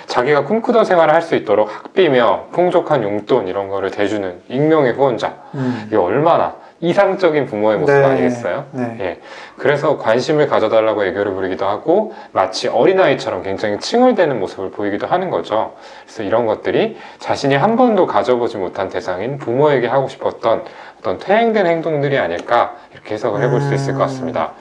자기가 0.08 0.44
꿈꾸던 0.44 0.84
생활을 0.84 1.14
할 1.14 1.22
수 1.22 1.36
있도록 1.36 1.74
학비며 1.74 2.48
풍족한 2.52 3.02
용돈 3.04 3.48
이런 3.48 3.70
거를 3.70 3.92
대주는 3.92 4.42
익명의 4.50 4.92
후원자. 4.94 5.36
음, 5.56 5.86
이게 5.88 5.96
얼마나 5.96 6.56
이상적인 6.82 7.46
부모의 7.46 7.78
모습 7.80 7.94
아니겠어요? 7.94 8.66
네. 8.72 8.98
예. 9.00 9.20
그래서 9.58 9.98
관심을 9.98 10.48
가져달라고 10.48 11.06
애교를 11.06 11.34
부리기도 11.34 11.66
하고 11.66 12.14
마치 12.34 12.68
어린아이처럼 12.68 13.42
굉장히 13.44 13.80
칭얼대는 13.80 14.38
모습을 14.40 14.72
보이기도 14.72 15.08
하는 15.08 15.30
거죠. 15.30 15.74
그래서 16.04 16.24
이런 16.24 16.46
것들이 16.46 16.98
자신이 17.20 17.56
한 17.56 17.78
번도 17.78 18.06
가져보지 18.06 18.58
못한 18.58 18.90
대상인 18.90 19.38
부모에게 19.38 19.88
하고 19.88 20.10
싶었던 20.10 20.66
어떤 21.06 21.20
퇴행된 21.20 21.68
행동들이 21.68 22.18
아닐까 22.18 22.78
이렇게 22.92 23.14
해석을 23.14 23.44
해볼 23.44 23.62
수 23.62 23.76
있을 23.76 23.94
것 23.94 24.00
같습니다. 24.00 24.54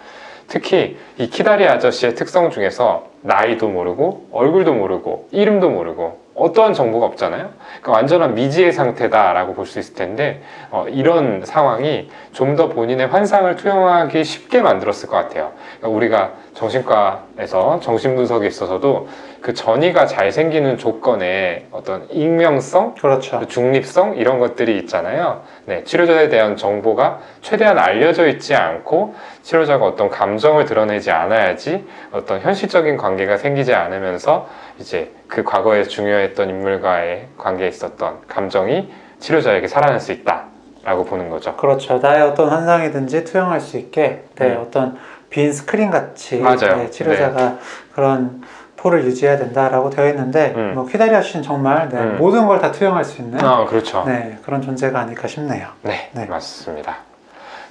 특히 0.47 0.99
이 1.17 1.31
키다리 1.31 1.67
아저씨의 1.67 2.15
특성 2.17 2.51
중에서 2.51 3.07
나이도 3.23 3.69
모르고 3.71 4.29
얼굴도 4.31 4.75
모르고 4.75 5.29
이름도 5.33 5.71
모르고 5.71 6.23
어떠한 6.35 6.75
정보가 6.75 7.07
없잖아요. 7.07 7.49
그러니까 7.81 7.93
완전한 7.93 8.35
미지의 8.35 8.73
상태다라고 8.73 9.55
볼 9.55 9.65
수 9.65 9.79
있을 9.79 9.95
텐데 9.95 10.43
어, 10.71 10.85
이런 10.91 11.43
상황이 11.47 12.11
좀 12.33 12.57
더 12.57 12.69
본인의 12.69 13.07
환상을 13.07 13.57
투영하기 13.57 14.23
쉽게 14.23 14.61
만들었을 14.61 15.09
것 15.09 15.17
같아요. 15.17 15.53
그러니까 15.79 15.89
우리가 15.97 16.33
정신과에서 16.55 17.81
정신분석에 17.81 18.47
있어서도 18.47 19.09
그 19.41 19.53
전이가 19.53 20.07
잘 20.07 20.33
생기는 20.33 20.79
조건에 20.79 21.67
어떤 21.71 22.09
익명성, 22.11 22.95
그렇죠. 22.95 23.41
그 23.41 23.47
중립성 23.47 24.17
이런 24.17 24.39
것들이 24.39 24.79
있잖아요. 24.79 25.43
네, 25.67 25.85
치료자에 25.85 26.29
대한 26.29 26.57
정보가 26.57 27.19
최대한 27.43 27.79
알려져 27.79 28.27
있지 28.29 28.55
않고 28.55 29.15
치료자가 29.43 29.85
어떤 29.85 30.09
감정을 30.09 30.65
드러내지 30.65 31.11
않아야지 31.11 31.85
어떤 32.13 32.41
현실적인 32.41 32.97
관계가 32.97 33.37
생기지 33.37 33.75
않으면서 33.75 34.49
이제 34.79 35.13
그 35.29 35.43
과거에 35.43 35.83
중요했던 35.83 36.49
인물과의 36.49 37.29
관계에 37.37 37.69
있었던 37.69 38.21
감정이 38.29 38.91
치료자에게 39.19 39.69
살아날 39.69 40.01
수 40.01 40.13
있다라고 40.13 41.05
보는 41.05 41.29
거죠. 41.29 41.57
그렇죠. 41.57 41.99
나의 41.99 42.23
어떤 42.23 42.49
환상이든지 42.49 43.25
투영할 43.25 43.61
수 43.61 43.77
있게 43.77 44.25
네, 44.37 44.47
음. 44.47 44.65
어떤 44.67 44.97
빈 45.35 45.53
스크린 45.53 45.91
같이. 45.91 46.41
네, 46.41 46.91
치료자가 46.91 47.59
그런 47.93 48.41
폼을 48.77 49.03
유지해야 49.05 49.37
된다라고 49.37 49.91
되어 49.91 50.09
있는데 50.11 50.53
음. 50.55 50.73
뭐 50.77 50.87
키다리 50.87 51.23
아저씨는 51.23 51.43
정말 51.43 51.89
네, 51.89 51.99
음. 51.99 52.19
모든 52.19 52.47
걸 52.47 52.61
다 52.61 52.71
투영할 52.71 53.05
수 53.05 53.21
있는 53.21 53.45
아, 53.45 53.65
그렇죠. 53.65 54.05
네, 54.07 54.39
그런 54.45 54.63
존재가 54.63 54.97
아닐까 54.97 55.27
싶네요. 55.27 55.67
네, 55.83 56.09
네. 56.13 56.27
맞습니다. 56.27 56.99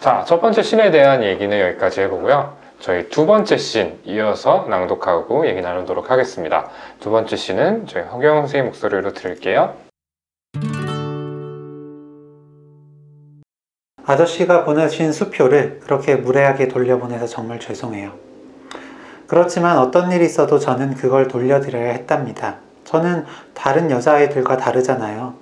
자, 0.01 0.25
첫 0.27 0.41
번째 0.41 0.61
씬에 0.61 0.91
대한 0.91 1.23
얘기는 1.23 1.57
여기까지 1.57 2.01
해보고요. 2.01 2.53
저희 2.81 3.07
두 3.07 3.25
번째 3.25 3.55
씬 3.55 3.97
이어서 4.03 4.65
낭독하고 4.69 5.47
얘기 5.47 5.61
나누도록 5.61 6.11
하겠습니다. 6.11 6.67
두 6.99 7.11
번째 7.11 7.33
씬은 7.37 7.87
저희 7.87 8.03
허경 8.03 8.39
선생님 8.41 8.65
목소리로 8.65 9.13
들을게요. 9.13 9.73
아저씨가 14.05 14.65
보내신 14.65 15.13
수표를 15.13 15.79
그렇게 15.81 16.15
무례하게 16.15 16.67
돌려보내서 16.67 17.25
정말 17.25 17.59
죄송해요. 17.59 18.11
그렇지만 19.27 19.77
어떤 19.77 20.11
일이 20.11 20.25
있어도 20.25 20.59
저는 20.59 20.95
그걸 20.95 21.27
돌려드려야 21.27 21.91
했답니다. 21.91 22.57
저는 22.83 23.25
다른 23.53 23.89
여자아이들과 23.89 24.57
다르잖아요. 24.57 25.35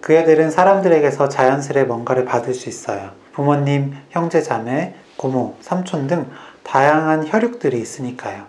그 0.00 0.12
애들은 0.14 0.50
사람들에게서 0.50 1.28
자연스레 1.28 1.84
뭔가를 1.84 2.24
받을 2.24 2.52
수 2.52 2.68
있어요. 2.68 3.10
부모님, 3.32 3.94
형제, 4.10 4.42
자매, 4.42 4.94
고모, 5.16 5.54
삼촌 5.60 6.06
등 6.08 6.26
다양한 6.64 7.26
혈육들이 7.26 7.80
있으니까요. 7.80 8.44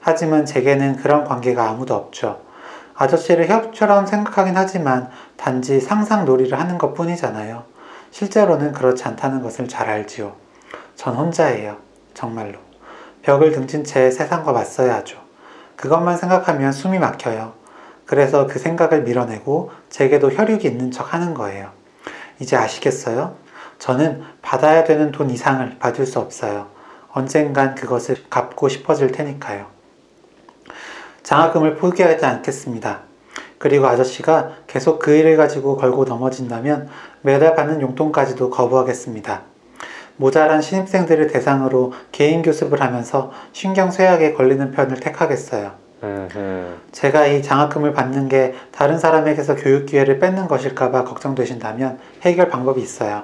하지만 0.00 0.46
제게는 0.46 0.96
그런 0.96 1.24
관계가 1.24 1.68
아무도 1.68 1.94
없죠. 1.94 2.40
아저씨를 2.94 3.50
혈육처럼 3.50 4.06
생각하긴 4.06 4.56
하지만 4.56 5.10
단지 5.36 5.80
상상 5.80 6.24
놀이를 6.24 6.58
하는 6.58 6.78
것 6.78 6.94
뿐이잖아요. 6.94 7.75
실제로는 8.10 8.72
그렇지 8.72 9.04
않다는 9.04 9.42
것을 9.42 9.68
잘 9.68 9.88
알지요. 9.88 10.34
전 10.94 11.14
혼자예요. 11.14 11.76
정말로. 12.14 12.58
벽을 13.22 13.52
등진 13.52 13.84
채 13.84 14.10
세상과 14.10 14.52
맞서야 14.52 14.96
하죠. 14.96 15.18
그것만 15.76 16.16
생각하면 16.16 16.72
숨이 16.72 16.98
막혀요. 16.98 17.52
그래서 18.06 18.46
그 18.46 18.58
생각을 18.58 19.02
밀어내고 19.02 19.70
제게도 19.90 20.30
혈육이 20.32 20.66
있는 20.66 20.90
척 20.90 21.12
하는 21.12 21.34
거예요. 21.34 21.70
이제 22.38 22.56
아시겠어요? 22.56 23.36
저는 23.78 24.22
받아야 24.42 24.84
되는 24.84 25.12
돈 25.12 25.28
이상을 25.30 25.78
받을 25.78 26.06
수 26.06 26.18
없어요. 26.20 26.68
언젠간 27.10 27.74
그것을 27.74 28.16
갚고 28.30 28.68
싶어질 28.68 29.10
테니까요. 29.10 29.66
장학금을 31.22 31.76
포기하지 31.76 32.24
않겠습니다. 32.24 33.00
그리고 33.58 33.86
아저씨가 33.86 34.50
계속 34.66 34.98
그 34.98 35.12
일을 35.12 35.36
가지고 35.36 35.76
걸고 35.76 36.04
넘어진다면 36.04 36.88
매달 37.22 37.54
받는 37.54 37.80
용돈까지도 37.80 38.50
거부하겠습니다. 38.50 39.42
모자란 40.16 40.62
신입생들을 40.62 41.26
대상으로 41.28 41.92
개인 42.12 42.42
교습을 42.42 42.80
하면서 42.80 43.32
신경 43.52 43.90
쇠약에 43.90 44.32
걸리는 44.32 44.70
편을 44.70 45.00
택하겠어요. 45.00 45.72
음, 46.02 46.76
제가 46.92 47.26
이 47.26 47.42
장학금을 47.42 47.92
받는 47.92 48.28
게 48.28 48.54
다른 48.70 48.98
사람에게서 48.98 49.56
교육 49.56 49.86
기회를 49.86 50.18
뺏는 50.18 50.46
것일까봐 50.46 51.04
걱정되신다면 51.04 51.98
해결 52.22 52.48
방법이 52.48 52.80
있어요. 52.80 53.22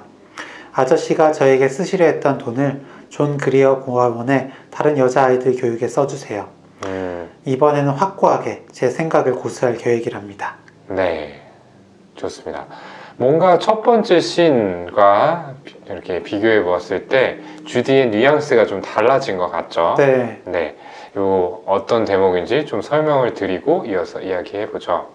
아저씨가 0.73 1.31
저에게 1.31 1.69
쓰시려 1.69 2.05
했던 2.05 2.37
돈을 2.39 2.81
존 3.09 3.37
그리어 3.37 3.79
고아원의 3.81 4.51
다른 4.71 4.97
여자아이들 4.97 5.55
교육에 5.55 5.87
써주세요. 5.87 6.47
음, 6.85 7.22
이번에는 7.45 7.91
확고하게 7.91 8.63
제 8.71 8.89
생각을 8.89 9.33
고수할 9.33 9.77
계획이랍니다. 9.77 10.55
네, 10.87 11.41
좋습니다. 12.15 12.65
뭔가 13.17 13.59
첫 13.59 13.83
번째 13.83 14.19
씬과 14.19 15.53
비- 15.63 15.75
이렇게 15.89 16.23
비교해 16.23 16.63
보았을 16.63 17.07
때 17.07 17.39
주디의 17.65 18.07
뉘앙스가 18.09 18.65
좀 18.65 18.81
달라진 18.81 19.37
것 19.37 19.49
같죠? 19.49 19.95
네, 19.97 20.41
네, 20.45 20.75
요 21.17 21.61
어떤 21.65 22.05
대목인지 22.05 22.65
좀 22.65 22.81
설명을 22.81 23.33
드리고 23.33 23.85
이어서 23.87 24.19
이야기해 24.21 24.69
보죠. 24.69 25.09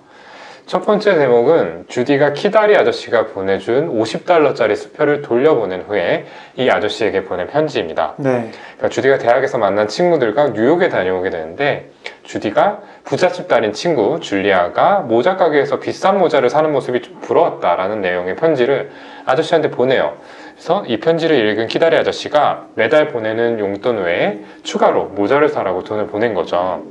첫 0.66 0.84
번째 0.84 1.14
대목은 1.14 1.86
주디가 1.88 2.34
키다리 2.34 2.76
아저씨가 2.76 3.28
보내준 3.28 3.88
50달러짜리 3.98 4.76
수표를 4.76 5.22
돌려보낸 5.22 5.80
후에 5.88 6.26
이 6.56 6.68
아저씨에게 6.68 7.24
보낸 7.24 7.46
편지입니다. 7.48 8.14
네, 8.18 8.50
그러니까 8.76 8.88
주디가 8.90 9.16
대학에서 9.18 9.56
만난 9.56 9.88
친구들과 9.88 10.48
뉴욕에 10.48 10.90
다녀오게 10.90 11.30
되는데 11.30 11.90
주디가 12.28 12.82
부잣집 13.04 13.48
딸인 13.48 13.72
친구 13.72 14.20
줄리아가 14.20 15.00
모자 15.00 15.36
가게에서 15.36 15.80
비싼 15.80 16.18
모자를 16.18 16.50
사는 16.50 16.70
모습이 16.70 17.00
좀 17.00 17.20
부러웠다라는 17.22 18.02
내용의 18.02 18.36
편지를 18.36 18.90
아저씨한테 19.24 19.70
보내요. 19.70 20.18
그래서 20.52 20.84
이 20.86 21.00
편지를 21.00 21.38
읽은 21.38 21.68
키다리 21.68 21.96
아저씨가 21.96 22.66
매달 22.74 23.08
보내는 23.08 23.58
용돈 23.58 24.02
외에 24.02 24.40
추가로 24.62 25.04
모자를 25.06 25.48
사라고 25.48 25.84
돈을 25.84 26.08
보낸 26.08 26.34
거죠. 26.34 26.82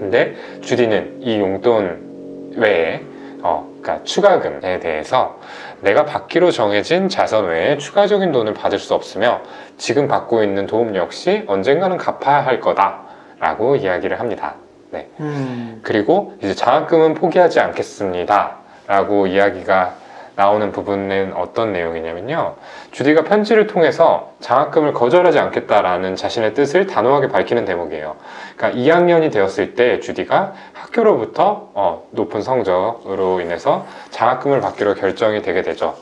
근데 0.00 0.34
주디는 0.62 1.18
이 1.20 1.38
용돈 1.38 2.54
외에 2.56 3.02
어, 3.42 3.70
그러니까 3.80 4.02
추가금에 4.02 4.80
대해서 4.80 5.38
내가 5.80 6.04
받기로 6.04 6.50
정해진 6.50 7.08
자선 7.08 7.46
외에 7.46 7.78
추가적인 7.78 8.32
돈을 8.32 8.54
받을 8.54 8.80
수 8.80 8.94
없으며 8.94 9.42
지금 9.76 10.08
받고 10.08 10.42
있는 10.42 10.66
도움 10.66 10.96
역시 10.96 11.44
언젠가는 11.46 11.96
갚아야 11.98 12.44
할 12.44 12.58
거다 12.58 13.05
라고 13.38 13.76
이야기를 13.76 14.18
합니다. 14.20 14.54
네. 14.90 15.08
음, 15.20 15.80
그리고 15.82 16.34
이제 16.38 16.54
장학금은 16.54 17.14
포기하지 17.14 17.60
않겠습니다 17.60 18.56
라고 18.86 19.26
이야기가 19.26 19.94
나오는 20.36 20.70
부분은 20.70 21.32
어떤 21.34 21.72
내용이냐면요. 21.72 22.56
주디가 22.92 23.24
편지를 23.24 23.66
통해서 23.66 24.32
장학금을 24.40 24.92
거절하지 24.92 25.38
않겠다라는 25.38 26.14
자신의 26.14 26.52
뜻을 26.52 26.86
단호하게 26.86 27.28
밝히는 27.28 27.64
대목이에요. 27.64 28.16
그러니까 28.56 28.78
2학년이 28.78 29.32
되었을 29.32 29.74
때 29.74 29.98
주디가 30.00 30.52
학교로부터 30.74 31.70
어, 31.72 32.06
높은 32.10 32.42
성적으로 32.42 33.40
인해서 33.40 33.86
장학금을 34.10 34.60
받기로 34.60 34.94
결정이 34.94 35.40
되게 35.40 35.62
되죠. 35.62 35.96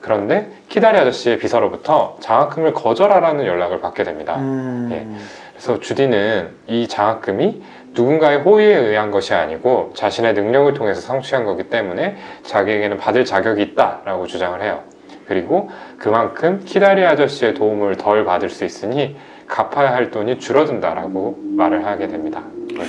그런데 0.00 0.48
키다리 0.68 0.96
아저씨의 0.96 1.38
비서로부터 1.38 2.16
장학금을 2.20 2.72
거절하라는 2.72 3.44
연락을 3.44 3.80
받게 3.80 4.04
됩니다. 4.04 4.36
음, 4.36 5.18
그래서 5.60 5.78
주디는 5.78 6.48
이 6.68 6.88
장학금이 6.88 7.62
누군가의 7.92 8.38
호의에 8.38 8.74
의한 8.76 9.10
것이 9.10 9.34
아니고 9.34 9.92
자신의 9.94 10.32
능력을 10.32 10.72
통해서 10.72 11.02
성취한 11.02 11.44
거기 11.44 11.64
때문에 11.64 12.16
자기에게는 12.44 12.96
받을 12.96 13.26
자격이 13.26 13.60
있다라고 13.62 14.26
주장을 14.26 14.62
해요. 14.62 14.82
그리고 15.28 15.68
그만큼 15.98 16.62
키다리 16.64 17.04
아저씨의 17.04 17.52
도움을 17.52 17.96
덜 17.96 18.24
받을 18.24 18.48
수 18.48 18.64
있으니 18.64 19.18
갚아야 19.46 19.92
할 19.92 20.10
돈이 20.10 20.38
줄어든다라고 20.38 21.38
말을 21.38 21.84
하게 21.84 22.08
됩니다. 22.08 22.42
네. 22.72 22.82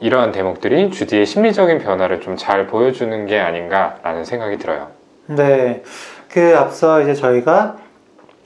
이러한 0.00 0.32
대목들이 0.32 0.90
주디의 0.90 1.26
심리적인 1.26 1.78
변화를 1.78 2.20
좀 2.20 2.36
잘 2.36 2.66
보여주는 2.66 3.26
게 3.26 3.38
아닌가라는 3.38 4.24
생각이 4.24 4.58
들어요. 4.58 4.88
네. 5.26 5.84
그 6.28 6.56
앞서 6.58 7.02
이제 7.02 7.14
저희가 7.14 7.76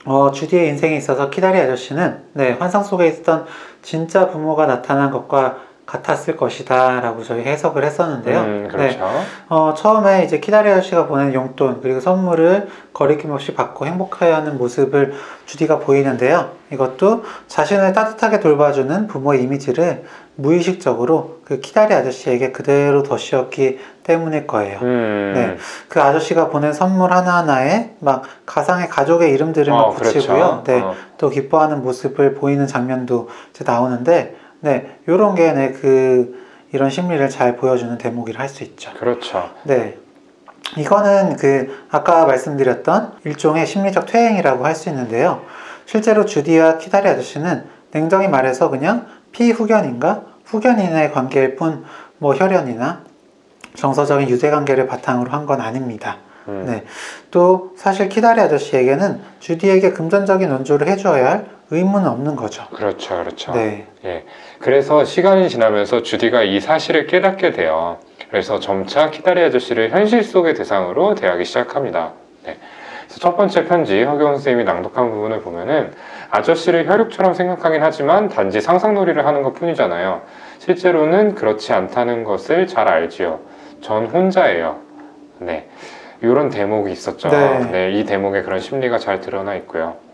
어, 0.05 0.31
주디의 0.31 0.69
인생에 0.69 0.95
있어서 0.97 1.29
키다리 1.31 1.59
아저씨는 1.59 2.25
네, 2.33 2.51
환상 2.51 2.83
속에 2.83 3.07
있었던 3.07 3.45
진짜 3.81 4.29
부모가 4.29 4.67
나타난 4.67 5.09
것과 5.11 5.57
같았을 5.85 6.35
것이다 6.35 6.99
라고 7.01 7.23
저희 7.23 7.43
해석을 7.43 7.83
했었는데요. 7.83 8.39
음, 8.39 8.67
그렇죠. 8.71 9.07
어, 9.49 9.73
처음에 9.75 10.23
이제 10.23 10.39
키다리 10.39 10.69
아저씨가 10.69 11.05
보낸 11.05 11.33
용돈 11.33 11.79
그리고 11.81 11.99
선물을 11.99 12.67
거리낌 12.91 13.31
없이 13.31 13.53
받고 13.53 13.85
행복해하는 13.85 14.57
모습을 14.57 15.13
주디가 15.45 15.79
보이는데요. 15.79 16.49
이것도 16.71 17.23
자신을 17.47 17.93
따뜻하게 17.93 18.39
돌봐주는 18.39 19.07
부모의 19.07 19.43
이미지를 19.43 20.05
무의식적으로 20.37 21.39
그 21.45 21.59
키다리 21.59 21.93
아저씨에게 21.93 22.51
그대로 22.51 23.03
덧씌웠기 23.03 23.79
때문일 24.03 24.47
거예요. 24.47 24.79
음, 24.81 25.31
네. 25.35 25.57
그 25.87 26.01
아저씨가 26.01 26.49
보낸 26.49 26.73
선물 26.73 27.13
하나하나에 27.13 27.91
막 27.99 28.23
가상의 28.45 28.89
가족의 28.89 29.31
이름들을 29.33 29.71
막 29.71 29.79
어, 29.79 29.89
붙이고요. 29.91 30.25
그렇죠. 30.25 30.63
네. 30.65 30.81
어, 30.81 30.95
또 31.17 31.29
기뻐하는 31.29 31.83
모습을 31.83 32.33
보이는 32.33 32.65
장면도 32.67 33.29
이제 33.51 33.63
나오는데, 33.63 34.35
네, 34.65 34.97
요런 35.07 35.35
게, 35.35 35.51
네, 35.53 35.73
그, 35.73 36.43
이런 36.71 36.89
심리를 36.89 37.29
잘 37.29 37.55
보여주는 37.55 37.95
대목이라 37.99 38.39
할 38.39 38.49
수 38.49 38.63
있죠. 38.63 38.91
그렇죠. 38.99 39.51
네. 39.63 39.99
이거는 40.75 41.35
그, 41.37 41.85
아까 41.91 42.25
말씀드렸던 42.25 43.13
일종의 43.25 43.67
심리적 43.67 44.07
퇴행이라고 44.07 44.65
할 44.65 44.73
수 44.73 44.89
있는데요. 44.89 45.43
실제로 45.85 46.25
주디와 46.25 46.79
키다리 46.79 47.07
아저씨는 47.07 47.65
냉정히 47.91 48.27
말해서 48.27 48.69
그냥 48.71 49.05
피후견인가 49.33 50.23
후견인의 50.45 51.11
관계일 51.11 51.55
뿐, 51.57 51.85
뭐 52.17 52.33
혈연이나 52.33 53.03
정서적인 53.75 54.27
유대 54.29 54.49
관계를 54.49 54.87
바탕으로 54.87 55.29
한 55.29 55.45
건 55.45 55.61
아닙니다. 55.61 56.17
음, 56.47 56.63
네. 56.65 56.83
또 57.29 57.73
사실 57.77 58.09
키다리 58.09 58.41
아저씨에게는 58.41 59.21
주디에게 59.39 59.91
금전적인 59.91 60.49
원조를 60.49 60.87
해주어야 60.87 61.29
할 61.29 61.54
의무는 61.71 62.07
없는 62.07 62.35
거죠. 62.35 62.65
그렇죠, 62.71 63.17
그렇죠. 63.17 63.51
네. 63.53 63.87
예. 64.05 64.23
그래서 64.59 65.03
시간이 65.03 65.49
지나면서 65.49 66.03
주디가 66.03 66.43
이 66.43 66.59
사실을 66.59 67.07
깨닫게 67.07 67.51
돼요. 67.51 67.97
그래서 68.29 68.59
점차 68.59 69.09
키다리 69.09 69.41
아저씨를 69.43 69.91
현실 69.91 70.23
속의 70.23 70.53
대상으로 70.53 71.15
대하기 71.15 71.43
시작합니다. 71.45 72.11
네. 72.45 72.57
첫 73.07 73.37
번째 73.37 73.65
편지 73.65 74.03
허경 74.03 74.33
선생님이 74.33 74.63
낭독한 74.63 75.11
부분을 75.11 75.41
보면은 75.41 75.93
아저씨를 76.31 76.89
혈육처럼 76.89 77.33
생각하긴 77.33 77.81
하지만 77.81 78.29
단지 78.29 78.61
상상놀이를 78.61 79.25
하는 79.25 79.41
것 79.41 79.53
뿐이잖아요. 79.53 80.21
실제로는 80.59 81.35
그렇지 81.35 81.73
않다는 81.73 82.23
것을 82.23 82.67
잘 82.67 82.87
알지요. 82.87 83.39
전 83.81 84.07
혼자예요. 84.07 84.79
네. 85.39 85.69
이런 86.21 86.49
대목이 86.49 86.91
있었죠. 86.91 87.29
네. 87.29 87.59
네, 87.71 87.91
이 87.93 88.05
대목에 88.05 88.41
그런 88.41 88.59
심리가 88.59 88.97
잘 88.97 89.19
드러나 89.19 89.55
있고요. 89.55 90.04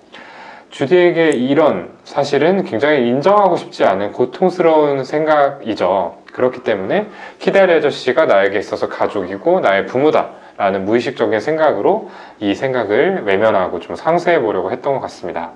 주디에게 0.72 1.32
이런 1.32 1.90
사실은 2.04 2.64
굉장히 2.64 3.08
인정하고 3.08 3.58
싶지 3.58 3.84
않은 3.84 4.14
고통스러운 4.14 5.04
생각이죠. 5.04 6.18
그렇기 6.32 6.64
때문에 6.64 7.08
키다리 7.40 7.74
아저씨가 7.74 8.26
나에게 8.26 8.58
있어서 8.58 8.88
가족이고 8.88 9.60
나의 9.60 9.86
부모다. 9.86 10.42
라는 10.58 10.86
무의식적인 10.86 11.40
생각으로 11.40 12.12
이 12.40 12.54
생각을 12.54 13.24
외면하고 13.24 13.80
좀 13.80 13.96
상쇄해 13.96 14.42
보려고 14.42 14.72
했던 14.72 14.94
것 14.94 15.00
같습니다. 15.00 15.52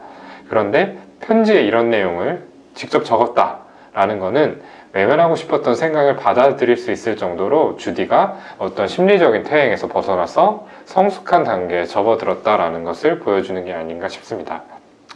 그런데 0.50 0.98
편지에 1.22 1.62
이런 1.62 1.92
내용을 1.92 2.44
직접 2.74 3.06
적었다 3.06 3.60
라는 3.94 4.20
거는 4.20 4.62
외면하고 4.94 5.36
싶었던 5.36 5.76
생각을 5.76 6.16
받아들일 6.16 6.76
수 6.78 6.92
있을 6.92 7.18
정도로 7.18 7.78
주디가 7.78 8.38
어떤 8.58 8.88
심리적인 8.88 9.44
퇴행에서 9.44 9.88
벗어나서 9.88 10.68
성숙한 10.86 11.44
단계에 11.44 11.86
접어들었다라는 11.86 12.84
것을 12.84 13.20
보여주는 13.20 13.64
게 13.64 13.74
아닌가 13.74 14.08
싶습니다. 14.08 14.64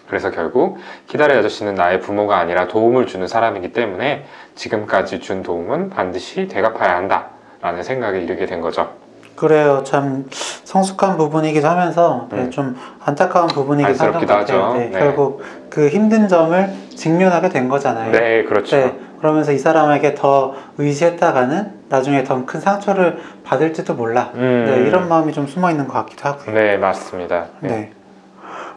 그래서 0.09 0.31
결국 0.31 0.77
키다리 1.07 1.33
아저씨는 1.35 1.75
나의 1.75 1.99
부모가 2.01 2.37
아니라 2.37 2.67
도움을 2.67 3.05
주는 3.05 3.27
사람이기 3.27 3.71
때문에 3.73 4.25
지금까지 4.55 5.19
준 5.19 5.43
도움은 5.43 5.91
반드시 5.91 6.47
되갚아야 6.47 6.95
한다 6.97 7.27
라는 7.61 7.83
생각에 7.83 8.19
이르게 8.19 8.45
된 8.45 8.59
거죠. 8.59 8.89
그래요. 9.35 9.83
참 9.85 10.25
성숙한 10.31 11.15
부분이기도 11.17 11.65
하면서 11.67 12.27
네, 12.31 12.39
음. 12.39 12.51
좀 12.51 12.75
안타까운 13.05 13.47
부분이기도 13.47 14.03
한것 14.03 14.15
안쓰럽기도 14.29 14.33
같아요. 14.33 14.73
네, 14.73 14.89
네. 14.89 14.99
결국 14.99 15.43
그 15.69 15.87
힘든 15.87 16.27
점을 16.27 16.69
직면하게 16.95 17.49
된 17.49 17.69
거잖아요. 17.69 18.11
네, 18.11 18.43
그렇죠. 18.43 18.75
네, 18.75 18.99
그러면서 19.19 19.51
이 19.53 19.57
사람에게 19.57 20.15
더 20.15 20.55
의지했다가는 20.77 21.79
나중에 21.87 22.23
더 22.23 22.45
큰 22.45 22.59
상처를 22.59 23.19
받을지도 23.45 23.93
몰라. 23.93 24.31
음. 24.35 24.65
네, 24.67 24.87
이런 24.87 25.07
마음이 25.07 25.31
좀 25.31 25.47
숨어 25.47 25.69
있는 25.71 25.87
것 25.87 25.93
같기도 25.93 26.27
하고요. 26.27 26.53
네, 26.55 26.77
맞습니다. 26.77 27.45
네. 27.61 27.91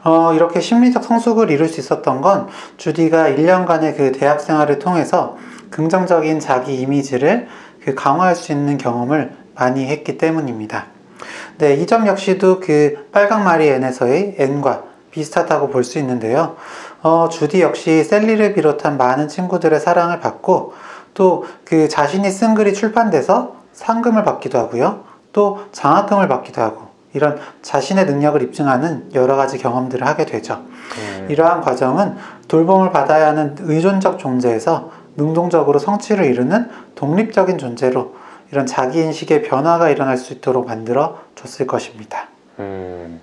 네. 0.05 0.11
어, 0.11 0.33
이렇게 0.35 0.61
심리적 0.61 1.05
성숙을 1.05 1.51
이룰 1.51 1.69
수 1.69 1.81
있었던 1.81 2.21
건 2.21 2.49
주디가 2.77 3.31
1년간의 3.31 3.97
그 3.97 4.13
대학 4.13 4.41
생활을 4.41 4.79
통해서 4.79 5.37
긍정적인 5.71 6.41
자기 6.41 6.81
이미지를 6.81 7.49
그 7.85 7.95
강화할 7.95 8.35
수 8.37 8.53
있는 8.53 8.79
경험을 8.79 9.33
많이 9.55 9.87
했기 9.87 10.19
때문입니다. 10.19 10.87
네, 11.59 11.75
이 11.75 11.87
점 11.87 12.07
역시도 12.07 12.61
그 12.61 13.09
빨강마리 13.13 13.69
N에서의 13.69 14.37
N과 14.39 14.83
비슷하다고 15.11 15.69
볼 15.69 15.85
수 15.85 15.99
있는데요. 15.99 16.57
어, 17.03 17.29
주디 17.29 17.61
역시 17.63 18.03
셀리를 18.03 18.55
비롯한 18.55 18.97
많은 18.97 19.29
친구들의 19.29 19.79
사랑을 19.81 20.21
받고 20.21 20.75
또 21.15 21.45
그 21.65 21.89
자신이 21.89 22.31
쓴 22.31 22.55
글이 22.55 22.75
출판돼서 22.75 23.57
상금을 23.73 24.25
받기도 24.25 24.59
하고요. 24.59 25.05
또 25.33 25.61
장학금을 25.73 26.29
받기도 26.29 26.61
하고 26.61 26.92
이런 27.15 27.39
자신의 27.63 28.07
능력을 28.07 28.41
입증하는 28.43 29.11
여러 29.15 29.37
가지 29.37 29.59
경험들을 29.59 30.07
하게 30.07 30.25
되죠. 30.25 30.63
음, 30.99 31.27
이러한 31.31 31.61
과정은 31.61 32.17
돌봄을 32.49 32.91
받아야 32.91 33.29
하는 33.29 33.57
의존적 33.61 34.19
존재에서 34.19 34.91
능동적으로 35.17 35.79
성취를 35.79 36.25
이루는 36.25 36.71
독립적인 36.95 37.59
존재로 37.59 38.15
이런 38.51 38.67
자기인식의 38.67 39.43
변화가 39.43 39.91
일어날 39.91 40.17
수 40.17 40.33
있도록 40.33 40.67
만들어 40.67 41.19
줬을 41.35 41.67
것입니다. 41.67 42.29
음, 42.59 43.21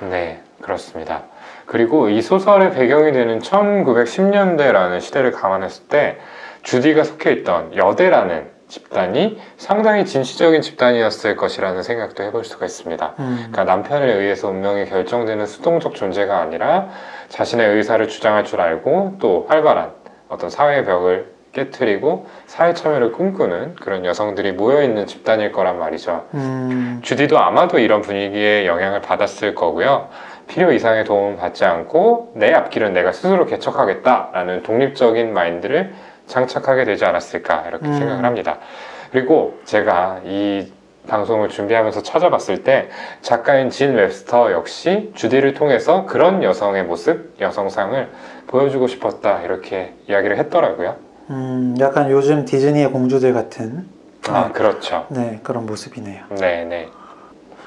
네, 0.00 0.42
그렇습니다. 0.60 1.22
그리고 1.66 2.08
이 2.08 2.22
소설의 2.22 2.72
배경이 2.72 3.12
되는 3.12 3.40
1910년대라는 3.40 5.00
시대를 5.00 5.32
감안했을 5.32 5.84
때 5.88 6.18
주디가 6.62 7.04
속해 7.04 7.32
있던 7.32 7.76
여대라는 7.76 8.55
집단이 8.68 9.38
상당히 9.56 10.04
진취적인 10.04 10.62
집단이었을 10.62 11.36
것이라는 11.36 11.82
생각도 11.82 12.22
해볼 12.24 12.44
수가 12.44 12.66
있습니다. 12.66 13.14
음, 13.18 13.36
그러니까 13.36 13.64
남편에 13.64 14.12
의해서 14.12 14.48
운명이 14.48 14.86
결정되는 14.86 15.46
수동적 15.46 15.94
존재가 15.94 16.38
아니라 16.38 16.88
자신의 17.28 17.76
의사를 17.76 18.06
주장할 18.08 18.44
줄 18.44 18.60
알고 18.60 19.16
또 19.20 19.46
활발한 19.48 19.92
어떤 20.28 20.50
사회의 20.50 20.84
벽을 20.84 21.36
깨트리고 21.52 22.26
사회 22.46 22.74
참여를 22.74 23.12
꿈꾸는 23.12 23.76
그런 23.76 24.04
여성들이 24.04 24.52
모여 24.52 24.82
있는 24.82 25.06
집단일 25.06 25.52
거란 25.52 25.78
말이죠. 25.78 26.26
음, 26.34 27.00
주디도 27.02 27.38
아마도 27.38 27.78
이런 27.78 28.02
분위기에 28.02 28.66
영향을 28.66 29.00
받았을 29.00 29.54
거고요. 29.54 30.08
필요 30.48 30.72
이상의 30.72 31.04
도움을 31.04 31.36
받지 31.36 31.64
않고 31.64 32.32
내 32.34 32.52
앞길은 32.52 32.92
내가 32.92 33.12
스스로 33.12 33.46
개척하겠다라는 33.46 34.62
독립적인 34.64 35.32
마인드를 35.32 35.94
장착하게 36.26 36.84
되지 36.84 37.04
않았을까 37.04 37.64
이렇게 37.68 37.86
음. 37.86 37.92
생각을 37.98 38.24
합니다. 38.24 38.58
그리고 39.12 39.58
제가 39.64 40.20
이 40.24 40.72
방송을 41.08 41.48
준비하면서 41.48 42.02
찾아봤을 42.02 42.64
때 42.64 42.88
작가인 43.22 43.70
진 43.70 43.94
웹스터 43.94 44.50
역시 44.52 45.12
주디를 45.14 45.54
통해서 45.54 46.04
그런 46.04 46.42
여성의 46.42 46.84
모습, 46.84 47.36
여성상을 47.40 48.08
보여주고 48.48 48.88
싶었다 48.88 49.40
이렇게 49.42 49.94
이야기를 50.08 50.36
했더라고요. 50.38 50.96
음, 51.30 51.76
약간 51.78 52.10
요즘 52.10 52.44
디즈니의 52.44 52.90
공주들 52.90 53.32
같은 53.34 53.86
아 54.28 54.50
그렇죠. 54.50 55.06
네, 55.10 55.38
그런 55.44 55.66
모습이네요. 55.66 56.24
네, 56.30 56.64
네, 56.64 56.88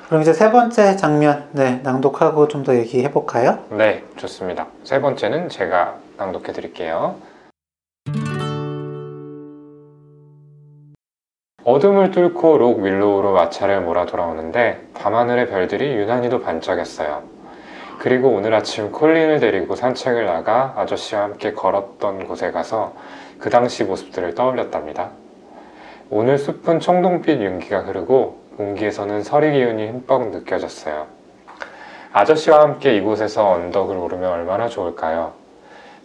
그럼 0.09 0.21
이제 0.21 0.33
세 0.33 0.51
번째 0.51 0.97
장면 0.97 1.47
네, 1.53 1.79
낭독하고 1.83 2.49
좀 2.49 2.63
더 2.65 2.75
얘기해 2.75 3.11
볼까요? 3.11 3.59
네, 3.69 4.03
좋습니다. 4.17 4.67
세 4.83 4.99
번째는 4.99 5.47
제가 5.47 5.95
낭독해 6.17 6.51
드릴게요. 6.51 7.15
어둠을 11.65 12.11
뚫고 12.11 12.57
록 12.57 12.79
윌로우로 12.79 13.33
마차를 13.33 13.81
몰아 13.81 14.05
돌아오는데 14.05 14.81
밤하늘의 14.93 15.47
별들이 15.49 15.93
유난히도 15.93 16.41
반짝였어요. 16.41 17.23
그리고 17.99 18.29
오늘 18.29 18.53
아침 18.53 18.91
콜린을 18.93 19.41
데리고 19.41 19.75
산책을 19.75 20.25
나가 20.25 20.73
아저씨와 20.77 21.23
함께 21.23 21.51
걸었던 21.51 22.27
곳에 22.27 22.51
가서 22.51 22.93
그 23.39 23.49
당시 23.49 23.83
모습들을 23.83 24.35
떠올렸답니다. 24.35 25.09
오늘 26.09 26.37
숲은 26.37 26.79
청동빛 26.79 27.41
윤기가 27.41 27.81
흐르고 27.81 28.39
공기에서는 28.55 29.21
서리 29.23 29.51
기운이 29.51 29.85
흠뻑 29.87 30.29
느껴졌어요. 30.29 31.07
아저씨와 32.13 32.61
함께 32.61 32.95
이곳에서 32.95 33.49
언덕을 33.49 33.97
오르면 33.97 34.31
얼마나 34.31 34.69
좋을까요? 34.69 35.33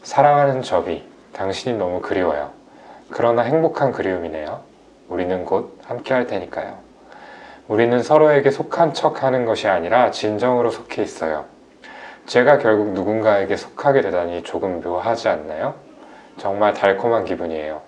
사랑하는 0.02 0.62
저비, 0.62 1.04
당신이 1.32 1.78
너무 1.78 2.00
그리워요. 2.00 2.50
그러나 3.10 3.42
행복한 3.42 3.92
그리움이네요. 3.92 4.73
우리는 5.14 5.44
곧 5.44 5.78
함께 5.86 6.12
할 6.12 6.26
테니까요. 6.26 6.76
우리는 7.68 8.02
서로에게 8.02 8.50
속한 8.50 8.94
척 8.94 9.22
하는 9.22 9.44
것이 9.44 9.68
아니라 9.68 10.10
진정으로 10.10 10.70
속해 10.70 11.02
있어요. 11.02 11.44
제가 12.26 12.58
결국 12.58 12.88
누군가에게 12.88 13.56
속하게 13.56 14.00
되다니 14.00 14.42
조금 14.42 14.80
묘하지 14.80 15.28
않나요? 15.28 15.74
정말 16.36 16.74
달콤한 16.74 17.24
기분이에요. 17.24 17.80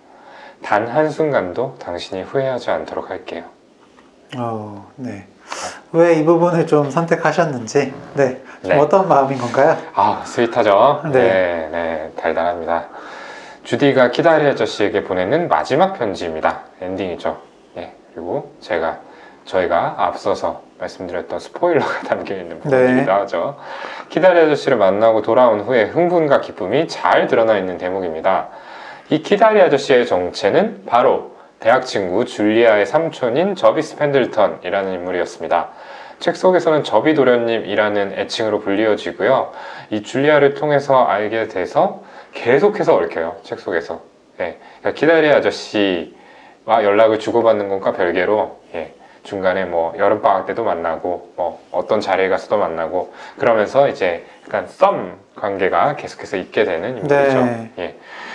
단 0.62 0.86
한순간도 0.86 1.74
당신이 1.80 2.22
후회하지 2.22 2.70
않도록 2.70 3.10
할게요. 3.10 3.44
어, 4.38 4.88
네. 4.94 5.26
왜 5.92 6.18
이 6.20 6.24
부분을 6.24 6.66
좀 6.66 6.90
선택하셨는지, 6.90 7.92
네. 8.14 8.40
좀 8.62 8.70
네. 8.70 8.78
어떤 8.78 9.08
마음인 9.08 9.38
건가요? 9.38 9.76
아, 9.94 10.22
스윗하죠? 10.24 11.02
네. 11.06 11.10
네, 11.10 11.68
네, 11.72 12.12
달달합니다. 12.16 12.88
주디가 13.66 14.12
키다리 14.12 14.46
아저씨에게 14.46 15.02
보내는 15.02 15.48
마지막 15.48 15.98
편지입니다. 15.98 16.60
엔딩이죠. 16.80 17.36
예, 17.78 17.94
그리고 18.14 18.52
제가, 18.60 19.00
저희가 19.44 19.96
앞서서 19.98 20.62
말씀드렸던 20.78 21.40
스포일러가 21.40 22.02
담겨 22.06 22.36
있는 22.36 22.60
부분이기도 22.60 23.10
하죠. 23.10 23.56
키다리 24.08 24.38
아저씨를 24.38 24.76
만나고 24.76 25.22
돌아온 25.22 25.62
후에 25.62 25.82
흥분과 25.82 26.42
기쁨이 26.42 26.86
잘 26.86 27.26
드러나 27.26 27.58
있는 27.58 27.76
대목입니다. 27.76 28.50
이 29.10 29.22
키다리 29.22 29.60
아저씨의 29.60 30.06
정체는 30.06 30.84
바로 30.86 31.34
대학 31.58 31.86
친구 31.86 32.24
줄리아의 32.24 32.86
삼촌인 32.86 33.56
저비스 33.56 33.96
펜들턴이라는 33.96 34.92
인물이었습니다. 34.92 35.70
책 36.20 36.36
속에서는 36.36 36.84
저비 36.84 37.14
도련님이라는 37.14 38.12
애칭으로 38.16 38.60
불리워지고요. 38.60 39.50
이 39.90 40.02
줄리아를 40.02 40.54
통해서 40.54 41.04
알게 41.04 41.48
돼서 41.48 42.02
계속해서 42.46 42.94
얽혀요. 42.94 43.36
책 43.42 43.58
속에서. 43.58 44.02
예. 44.40 44.58
그러니까 44.80 44.92
키다리 45.00 45.28
아저씨와 45.30 46.84
연락을 46.84 47.18
주고받는 47.18 47.68
것과 47.68 47.92
별개로 47.92 48.60
예. 48.74 48.92
중간에 49.22 49.64
뭐 49.64 49.92
여름 49.98 50.22
방학 50.22 50.46
때도 50.46 50.62
만나고 50.62 51.32
뭐 51.34 51.60
어떤 51.72 52.00
자리에 52.00 52.28
가서도 52.28 52.58
만나고 52.58 53.12
그러면서 53.38 53.88
이제 53.88 54.24
약간 54.46 54.68
썸 54.68 55.16
관계가 55.34 55.96
계속해서 55.96 56.36
있게 56.36 56.64
되는 56.64 56.98
인물이죠. 56.98 57.44
네. 57.44 57.70
예. 57.78 57.94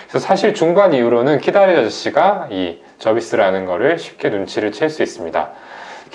그래서 0.10 0.26
사실 0.28 0.54
중반 0.54 0.94
이후로는 0.94 1.40
키다리 1.40 1.78
아저씨가 1.78 2.48
이 2.52 2.82
저비스라는 3.00 3.66
거를 3.66 3.98
쉽게 3.98 4.30
눈치를 4.30 4.74
챌 4.74 4.90
수 4.90 5.02
있습니다. 5.02 5.52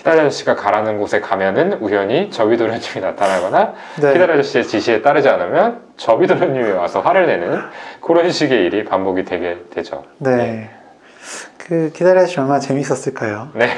키다리 0.07 0.21
아저씨가 0.21 0.55
가라는 0.55 0.99
곳에 0.99 1.21
가면은 1.21 1.79
우연히 1.81 2.31
저비도련님이 2.31 3.01
나타나거나 3.01 3.73
네. 4.01 4.13
키다리 4.13 4.35
아저씨의 4.35 4.65
지시에 4.65 5.03
따르지 5.03 5.29
않으면 5.29 5.81
저비도련님이 5.97 6.71
와서 6.73 7.01
화를 7.01 7.27
내는 7.27 7.59
그런 8.01 8.31
식의 8.31 8.67
일이 8.67 8.85
반복이 8.85 9.25
되게 9.25 9.65
되죠. 9.75 10.05
네. 10.19 10.71
그 11.59 11.91
기다려주시 11.93 12.39
얼마나 12.39 12.61
재밌었을까요? 12.61 13.49
네. 13.55 13.69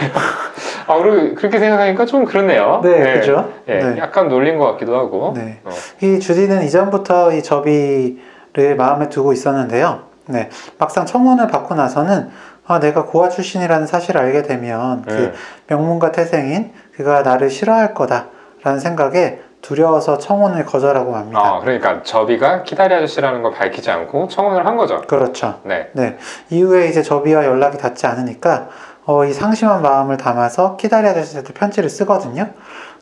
아, 0.87 0.99
그리고 0.99 1.35
그렇게 1.35 1.59
생각하니까 1.59 2.05
좀 2.05 2.27
그렇네요. 2.27 2.83
네, 2.85 3.21
그죠? 3.21 3.51
예, 3.67 3.79
네. 3.79 3.99
약간 3.99 4.29
놀린 4.29 4.59
것 4.59 4.73
같기도 4.73 4.99
하고. 4.99 5.33
네. 5.35 5.61
어, 5.65 5.71
이 6.03 6.21
주디는 6.21 6.63
이전부터 6.65 7.33
이 7.33 7.43
접이를 7.43 8.77
마음에 8.77 9.09
두고 9.09 9.33
있었는데요. 9.33 10.03
네. 10.27 10.51
막상 10.77 11.07
청혼을 11.07 11.47
받고 11.47 11.75
나서는 11.75 12.29
아, 12.69 12.79
내가 12.79 13.07
고아 13.07 13.31
출신이라는 13.31 13.87
사실을 13.87 14.21
알게 14.21 14.43
되면 14.43 15.03
그 15.03 15.15
음. 15.15 15.33
명문가 15.69 16.13
태생인 16.13 16.73
그가 16.95 17.23
나를 17.23 17.49
싫어할 17.49 17.95
거다라는 17.95 18.79
생각에 18.79 19.41
두려워서 19.63 20.19
청혼을 20.19 20.67
거절하고 20.67 21.11
맙니다. 21.11 21.41
아, 21.41 21.61
그러니까 21.61 22.03
저비가 22.03 22.63
키다리 22.63 22.95
아저씨라는 22.95 23.43
걸 23.43 23.53
밝히지 23.53 23.91
않고 23.91 24.29
청혼을 24.29 24.67
한 24.67 24.77
거죠. 24.77 25.01
그렇죠. 25.03 25.61
네. 25.65 25.91
네. 25.95 26.19
이후에 26.51 26.89
이제 26.89 27.03
저비와 27.03 27.47
연락이 27.47 27.79
닿지 27.79 28.07
않으니까 28.07 28.69
어, 29.07 29.25
이 29.25 29.33
상심한 29.33 29.81
마음을 29.81 30.19
담아서 30.19 30.77
키다리 30.77 31.09
아저씨한테 31.09 31.55
편지를 31.55 31.89
쓰거든요. 31.89 32.51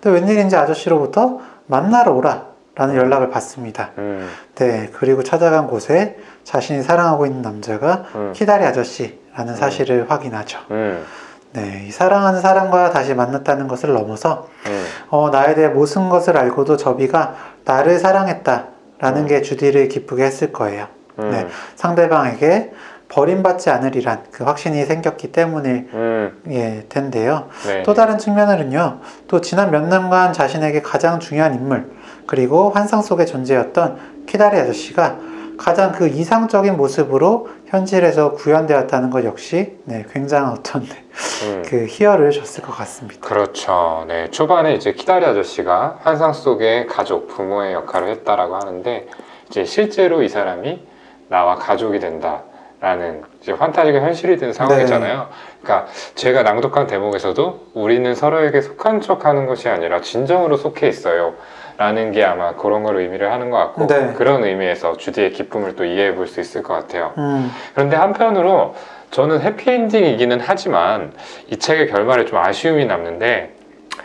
근데 0.01 0.21
웬일인지 0.21 0.55
아저씨로부터 0.57 1.41
만나러 1.67 2.13
오라 2.13 2.47
라는 2.77 2.95
연락을 2.95 3.31
받습니다. 3.31 3.91
음, 3.99 4.29
네. 4.55 4.91
그리고 4.93 5.23
찾아간 5.25 5.67
곳에 5.67 6.19
자신이 6.45 6.83
사랑하고 6.83 7.27
있는 7.27 7.43
남자가 7.43 8.05
음, 8.15 8.33
키다리 8.35 8.65
아저씨 8.65 9.19
라는 9.37 9.55
사실을 9.55 10.11
확인하죠. 10.11 10.59
음, 10.71 11.05
네. 11.53 11.85
이 11.87 11.91
사랑하는 11.91 12.41
사람과 12.41 12.91
다시 12.91 13.15
만났다는 13.15 13.69
것을 13.69 13.93
넘어서 13.93 14.49
음. 14.67 14.85
어, 15.11 15.31
나에 15.31 15.55
대해 15.55 15.69
모든 15.69 16.09
것을 16.09 16.37
알고도 16.37 16.77
저비가 16.77 17.35
나를 17.65 17.99
사랑했다라는 17.99 19.23
음. 19.23 19.27
게 19.27 19.43
주디를 19.43 19.89
기쁘게 19.89 20.25
했을 20.25 20.53
거예요. 20.53 20.87
음, 21.19 21.31
네. 21.31 21.47
상대방에게 21.77 22.73
버림받지 23.09 23.71
않으리란 23.71 24.25
그 24.33 24.45
확신이 24.45 24.85
생겼기 24.85 25.31
때문일 25.31 25.89
음, 25.93 26.43
예, 26.51 26.87
텐데요. 26.89 27.49
네. 27.67 27.83
또 27.85 27.95
다른 27.95 28.19
측면으로는요, 28.19 29.01
또 29.29 29.41
지난 29.41 29.71
몇 29.71 29.87
년간 29.87 30.33
자신에게 30.33 30.83
가장 30.83 31.21
중요한 31.21 31.55
인물, 31.55 31.91
그리고 32.27 32.71
환상 32.71 33.03
속에 33.03 33.25
존재했던 33.25 34.25
키다리 34.27 34.59
아저씨가 34.59 35.19
가장 35.57 35.93
그 35.93 36.09
이상적인 36.09 36.77
모습으로 36.77 37.49
현실에서 37.67 38.33
구현되었다는 38.33 39.11
것 39.11 39.25
역시 39.25 39.79
네, 39.85 40.05
굉장한 40.13 40.53
어떤 40.53 40.83
음. 40.83 41.63
그 41.67 41.87
희열을 41.89 42.31
줬을 42.31 42.63
것 42.63 42.73
같습니다. 42.73 43.21
그렇죠. 43.21 44.05
네. 44.07 44.31
초반에 44.31 44.75
이제 44.75 44.93
키다리 44.93 45.25
아저씨가 45.25 45.99
환상 46.03 46.33
속의 46.33 46.87
가족, 46.87 47.29
부모의 47.29 47.73
역할을 47.75 48.09
했다라고 48.09 48.57
하는데, 48.57 49.09
이제 49.49 49.65
실제로 49.65 50.23
이 50.23 50.29
사람이 50.29 50.87
나와 51.29 51.57
가족이 51.57 51.99
된다라는 51.99 53.23
이제 53.41 53.53
환타지가 53.53 54.01
현실이 54.01 54.37
된 54.37 54.53
상황이잖아요. 54.53 55.29
그러니까 55.63 55.91
제가 56.15 56.43
낭독한 56.43 56.87
대목에서도 56.87 57.71
우리는 57.75 58.15
서로에게 58.15 58.61
속한 58.61 59.01
척 59.01 59.25
하는 59.25 59.47
것이 59.47 59.69
아니라 59.69 60.01
진정으로 60.01 60.57
속해 60.57 60.89
있어요. 60.89 61.35
라는 61.79 62.13
게 62.13 62.25
아마 62.25 62.55
그런 62.55 62.83
걸 62.83 62.97
의미를 62.97 63.31
하는 63.33 63.51
것 63.51 63.59
같고, 63.59 63.87
네. 63.87 64.13
그런 64.17 64.45
의미에서 64.45 64.97
주디의 64.97 65.33
기쁨을 65.33 65.77
또 65.77 65.85
이해해 65.85 66.15
볼 66.15 66.27
수 66.27 66.41
있을 66.41 66.63
것 66.63 66.73
같아요. 66.75 67.13
음, 67.19 67.51
그런데 67.75 67.97
한편으로 67.97 68.75
저는 69.11 69.41
해피엔딩이기는 69.41 70.41
하지만 70.43 71.13
이 71.49 71.57
책의 71.57 71.89
결말에 71.89 72.25
좀 72.25 72.39
아쉬움이 72.39 72.87
남는데 72.87 73.53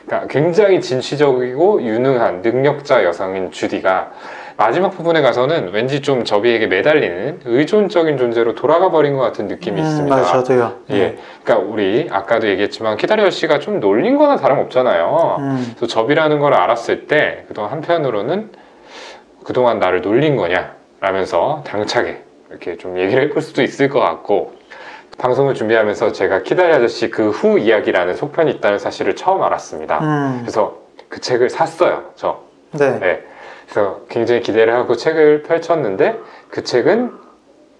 그러니까 0.05 0.27
굉장히 0.27 0.79
진취적이고 0.81 1.81
유능한 1.81 2.41
능력자 2.41 3.03
여성인 3.03 3.51
주디가 3.51 4.12
마지막 4.62 4.91
부분에 4.91 5.24
가서는 5.24 5.71
왠지 5.74 6.02
좀 6.04 6.24
저비에게 6.24 6.67
매달리는 6.67 7.39
의존적인 7.45 8.19
존재로 8.19 8.54
돌아가 8.54 8.91
버린 8.91 9.15
것 9.15 9.21
같은 9.24 9.47
느낌이 9.47 9.82
음, 9.82 9.84
있습니다. 9.84 10.15
맞아, 10.15 10.34
저도요. 10.34 10.74
예, 10.91 11.17
그러니까 11.43 11.67
우리 11.67 12.08
아까도 12.12 12.47
얘기했지만 12.47 12.95
키다리오 12.97 13.32
씨가 13.32 13.58
좀 13.58 13.80
놀린 13.80 14.19
거나 14.19 14.36
다름없잖아요. 14.36 15.38
음, 15.39 15.74
그래서 15.76 15.88
접이라는 15.88 16.38
걸 16.39 16.54
알았을 16.54 17.08
때 17.08 17.45
그동안 17.47 17.71
한편으로는 17.71 18.52
그동안 19.43 19.80
나를 19.80 20.02
놀린 20.02 20.36
거냐 20.38 20.74
라면서 21.00 21.63
당차게 21.65 22.21
이렇게 22.52 22.78
좀 22.78 23.00
얘기를 23.00 23.24
해볼 23.24 23.41
수도 23.41 23.63
있을 23.63 23.89
것 23.89 24.00
같고 24.00 24.54
방송을 25.17 25.56
준비하면서 25.56 26.12
제가 26.12 26.43
키다리 26.43 26.71
아저씨 26.71 27.10
그 27.10 27.32
후 27.32 27.58
이야기라는 27.58 28.15
속편이 28.15 28.52
있다는 28.52 28.78
사실을 28.78 29.15
처음 29.15 29.41
알았습니다. 29.41 30.00
음, 30.02 30.38
그래서 30.41 30.78
그 31.10 31.19
책을 31.19 31.50
샀어요. 31.50 32.04
저. 32.15 32.41
네. 32.74 33.00
네. 33.00 33.24
그래서 33.71 34.01
굉장히 34.10 34.41
기대를 34.41 34.73
하고 34.73 34.95
책을 34.97 35.43
펼쳤는데 35.43 36.19
그 36.49 36.63
책은 36.65 37.12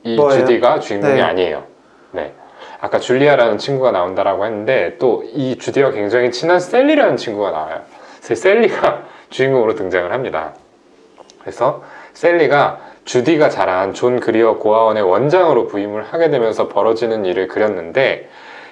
이 0.04 0.16
뭐예요? 0.16 0.40
주디가 0.40 0.80
주인공이 0.80 1.16
네. 1.16 1.22
아니에요. 1.22 1.64
네. 2.12 2.34
아까 2.80 2.98
줄리아라는 3.00 3.58
친구가 3.58 3.92
나온다라고 3.92 4.46
했는데 4.46 4.98
또 5.00 5.24
이 5.34 5.58
주디와 5.58 5.92
굉장히 5.92 6.32
친한 6.32 6.60
셀리라는 6.62 7.18
친구가 7.18 7.52
나와요. 7.52 7.82
그래서 8.24 8.42
셀리가 8.42 9.04
주인공으로 9.30 9.76
등장을 9.76 10.12
합니다. 10.12 10.54
그래서 11.42 11.84
셀리가 12.14 12.80
주디가 13.04 13.50
자란 13.50 13.94
존 13.94 14.20
그리어 14.20 14.58
고아원의 14.58 15.04
원장으로 15.04 15.68
부임을 15.68 16.04
하게 16.04 16.30
되면서 16.30 16.68
벌어지는 16.70 17.26
일을 17.26 17.48
그렸는데 17.48 18.30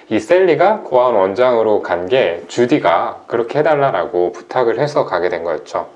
이 0.08 0.18
셀리가 0.18 0.80
고아원 0.84 1.16
원장으로 1.16 1.82
간 1.82 2.06
게 2.08 2.42
주디가 2.48 3.24
그렇게 3.26 3.58
해달라고 3.58 4.32
부탁을 4.32 4.78
해서 4.78 5.04
가게 5.04 5.28
된 5.28 5.44
거였죠. 5.44 5.88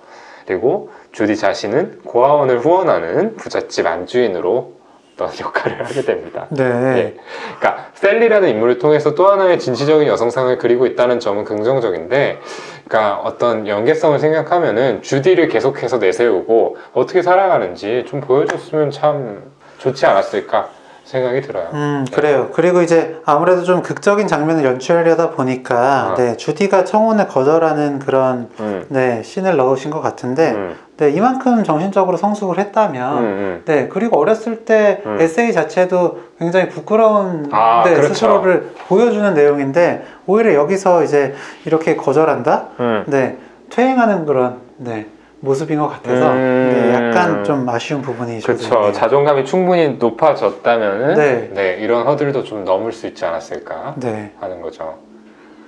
그리고 0.46 0.90
주디 1.14 1.37
자신은 1.37 2.00
고아원을 2.05 2.59
후원하는 2.59 3.37
부잣집 3.37 3.87
안주인으로 3.87 4.74
어떤 5.14 5.31
역할을 5.40 5.85
하게 5.87 6.03
됩니다. 6.03 6.46
네. 6.50 6.64
예. 6.64 7.16
그러니까 7.59 7.87
셀리라는 7.94 8.48
인물을 8.48 8.79
통해서 8.81 9.14
또 9.14 9.29
하나의 9.29 9.61
진취적인 9.61 10.09
여성상을 10.09 10.59
그리고 10.59 10.87
있다는 10.87 11.20
점은 11.20 11.44
긍정적인데, 11.44 12.40
그러니까 12.88 13.20
어떤 13.20 13.68
연계성을 13.68 14.18
생각하면은 14.18 15.03
주디를 15.03 15.48
계속해서 15.48 15.98
내세우고 15.98 16.79
어떻게 16.94 17.22
살아가는지 17.22 18.05
좀 18.09 18.20
보여줬으면 18.20 18.90
참 18.90 19.53
좋지 19.79 20.05
않았을까 20.07 20.68
생각이 21.05 21.42
들어요. 21.42 21.68
음, 21.74 22.05
그래요. 22.12 22.50
그리고 22.53 22.83
이제 22.83 23.20
아무래도 23.24 23.62
좀 23.62 23.83
극적인 23.83 24.27
장면을 24.27 24.64
연출하려다 24.64 25.31
보니까, 25.31 25.77
아. 25.77 26.14
네, 26.16 26.37
주디가 26.37 26.85
청혼을 26.85 27.29
거절하는 27.29 27.98
그런, 27.98 28.48
음, 28.59 28.87
네, 28.88 29.22
씬을 29.22 29.57
넣으신 29.57 29.90
것 29.90 30.00
같은데, 30.00 30.53
음, 30.53 30.77
네, 30.96 31.11
이만큼 31.11 31.64
정신적으로 31.64 32.16
성숙을 32.16 32.59
했다면, 32.59 33.18
음, 33.18 33.24
음. 33.24 33.62
네, 33.64 33.88
그리고 33.88 34.18
어렸을 34.18 34.64
때 34.64 35.02
음. 35.04 35.18
에세이 35.20 35.52
자체도 35.52 36.20
굉장히 36.38 36.68
부끄러운 36.68 37.48
아, 37.50 37.83
네, 37.85 37.94
그렇죠. 37.94 38.14
스스로를 38.14 38.70
보여주는 38.87 39.35
내용인데, 39.35 40.04
오히려 40.26 40.54
여기서 40.54 41.02
이제 41.02 41.35
이렇게 41.64 41.96
거절한다? 41.96 42.68
음. 42.78 43.04
네, 43.09 43.38
퇴행하는 43.70 44.24
그런, 44.24 44.59
네, 44.76 45.07
모습인 45.40 45.78
것 45.78 45.88
같아서 45.88 46.33
음. 46.33 46.70
네, 46.72 46.94
약간 46.94 47.44
좀 47.44 47.68
아쉬운 47.68 48.00
부분이 48.00 48.40
좀 48.40 48.57
그렇죠. 48.57 48.92
자존감이 48.92 49.44
충분히 49.44 49.96
높아졌다면은 49.98 51.14
네. 51.16 51.50
네, 51.52 51.76
이런 51.80 52.07
허들도 52.07 52.44
좀 52.44 52.64
넘을 52.64 52.92
수 52.92 53.07
있지 53.07 53.24
않았을까 53.24 53.94
네. 53.96 54.33
하는 54.40 54.62
거죠. 54.62 54.94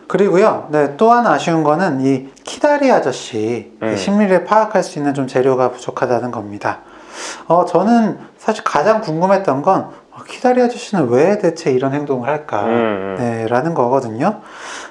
그리고요, 0.09 0.69
네, 0.71 0.97
또 0.97 1.11
하나 1.11 1.33
아쉬운 1.33 1.65
거는 1.65 2.01
이 2.01 2.29
키다리 2.45 2.91
아저씨 2.93 3.73
그 3.81 3.87
음. 3.87 3.97
심리를 3.97 4.45
파악할 4.45 4.83
수 4.83 4.99
있는 4.99 5.15
좀 5.15 5.27
재료가 5.27 5.73
부족하다는 5.73 6.31
겁니다. 6.31 6.79
어, 7.49 7.65
저는 7.65 8.19
사실 8.39 8.63
가장 8.63 9.01
궁금했던 9.01 9.63
건 9.63 9.91
어, 10.13 10.23
키다리 10.27 10.63
아저씨는 10.63 11.09
왜 11.09 11.39
대체 11.39 11.73
이런 11.73 11.93
행동을 11.93 12.29
할까? 12.29 12.63
음, 12.65 12.69
음. 12.69 13.17
네, 13.19 13.47
라는 13.49 13.75
거거든요. 13.75 14.41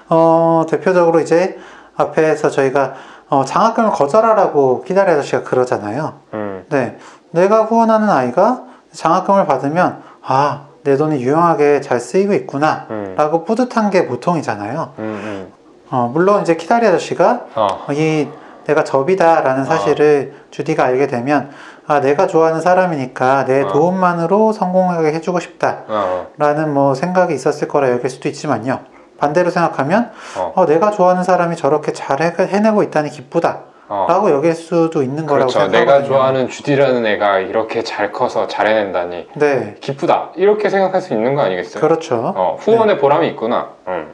어, 0.09 0.65
대표적으로 0.69 1.19
이제 1.19 1.57
앞에서 1.95 2.49
저희가 2.49 2.93
어, 3.29 3.45
장학금을 3.45 3.91
거절하라고 3.91 4.83
키다리 4.83 5.11
아저씨가 5.11 5.43
그러잖아요. 5.43 6.19
음, 6.33 6.65
네, 6.69 6.97
내가 7.31 7.63
후원하는 7.63 8.09
아이가 8.09 8.63
장학금을 8.91 9.45
받으면 9.45 10.03
아, 10.21 10.65
내 10.85 10.95
돈이 10.97 11.19
유용하게 11.19 11.81
잘 11.81 11.99
쓰이고 11.99 12.33
있구나. 12.33 12.85
음, 12.91 13.15
라고 13.17 13.43
뿌듯한 13.43 13.89
게 13.89 14.05
보통이잖아요. 14.05 14.93
음, 14.99 15.03
음. 15.03 15.53
어, 15.89 16.09
물론 16.13 16.43
이제 16.43 16.55
키다리 16.55 16.85
아저씨가 16.85 17.45
어, 17.55 17.85
어, 17.87 17.91
이 17.91 18.29
내가 18.65 18.83
접이다라는 18.83 19.65
사실을 19.65 20.33
주디가 20.51 20.85
알게 20.85 21.07
되면 21.07 21.49
아 21.87 22.01
내가 22.01 22.27
좋아하는 22.27 22.61
사람이니까 22.61 23.45
내 23.45 23.63
어. 23.63 23.67
도움만으로 23.67 24.53
성공하게 24.53 25.13
해주고 25.13 25.39
싶다라는 25.39 26.63
어, 26.63 26.67
뭐 26.67 26.95
생각이 26.95 27.33
있었을 27.33 27.67
거라 27.67 27.91
여길 27.91 28.09
수도 28.09 28.27
있지만요 28.27 28.79
반대로 29.19 29.51
생각하면 29.51 30.11
어, 30.37 30.53
어, 30.55 30.65
내가 30.65 30.89
좋아하는 30.89 31.23
사람이 31.23 31.55
저렇게 31.55 31.93
잘 31.93 32.21
해, 32.21 32.33
해내고 32.39 32.81
있다니 32.83 33.11
기쁘다 33.11 33.61
라고 33.87 34.27
어. 34.27 34.31
여길 34.31 34.53
수도 34.53 35.03
있는 35.03 35.25
거라고 35.25 35.51
그렇죠. 35.51 35.59
생각하거든요. 35.59 35.85
내가 35.85 36.03
좋아하는 36.03 36.49
주디라는 36.49 37.05
애가 37.05 37.39
이렇게 37.39 37.83
잘 37.83 38.11
커서 38.11 38.47
잘 38.47 38.67
해낸다니 38.67 39.27
네, 39.35 39.75
기쁘다. 39.79 40.31
이렇게 40.35 40.69
생각할 40.69 41.01
수 41.01 41.13
있는 41.13 41.35
거 41.35 41.41
아니겠어요? 41.41 41.81
그렇죠. 41.81 42.33
어, 42.35 42.57
후원의 42.59 42.97
보람이 42.97 43.27
있구나. 43.29 43.69
음. 43.87 44.13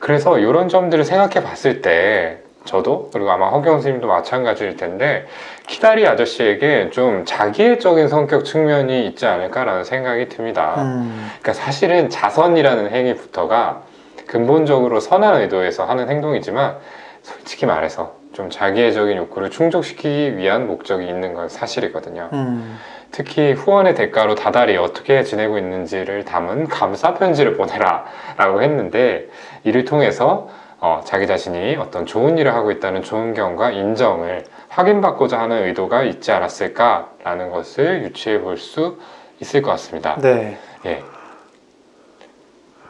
그래서 0.00 0.38
이런 0.38 0.68
점들을 0.68 1.04
생각해 1.04 1.46
봤을 1.46 1.82
때 1.82 2.38
저도 2.64 3.10
그리고 3.12 3.30
아마 3.30 3.48
허경 3.50 3.80
스님도 3.80 4.06
마찬가지일 4.06 4.76
텐데 4.76 5.26
키다리 5.66 6.06
아저씨에게 6.06 6.90
좀 6.90 7.24
자기애적인 7.24 8.08
성격 8.08 8.44
측면이 8.44 9.06
있지 9.06 9.26
않을까라는 9.26 9.84
생각이 9.84 10.28
듭니다. 10.28 10.74
음, 10.78 11.28
그러니까 11.40 11.52
사실은 11.52 12.08
자선이라는 12.08 12.90
행위부터가 12.90 13.82
근본적으로 14.26 15.00
선한 15.00 15.42
의도에서 15.42 15.84
하는 15.84 16.08
행동이지만 16.08 16.76
솔직히 17.22 17.66
말해서 17.66 18.21
좀 18.32 18.50
자기애적인 18.50 19.16
욕구를 19.16 19.50
충족시키기 19.50 20.36
위한 20.36 20.66
목적이 20.66 21.06
있는 21.06 21.34
건 21.34 21.48
사실이거든요. 21.48 22.30
음, 22.32 22.78
특히 23.10 23.52
후원의 23.52 23.94
대가로 23.94 24.34
다달이 24.34 24.76
어떻게 24.76 25.22
지내고 25.22 25.58
있는지를 25.58 26.24
담은 26.24 26.68
감사 26.68 27.14
편지를 27.14 27.56
보내라 27.56 28.04
라고 28.38 28.62
했는데 28.62 29.28
이를 29.64 29.84
통해서 29.84 30.48
어, 30.80 31.00
자기 31.04 31.26
자신이 31.26 31.76
어떤 31.76 32.06
좋은 32.06 32.38
일을 32.38 32.54
하고 32.54 32.70
있다는 32.72 33.02
좋은 33.02 33.34
경과 33.34 33.70
인정을 33.70 34.44
확인받고자 34.68 35.38
하는 35.38 35.64
의도가 35.64 36.02
있지 36.02 36.32
않았을까라는 36.32 37.50
것을 37.50 38.02
유추해 38.04 38.40
볼 38.40 38.56
수 38.56 38.98
있을 39.40 39.60
것 39.60 39.72
같습니다. 39.72 40.16
네, 40.20 40.56
예. 40.86 41.02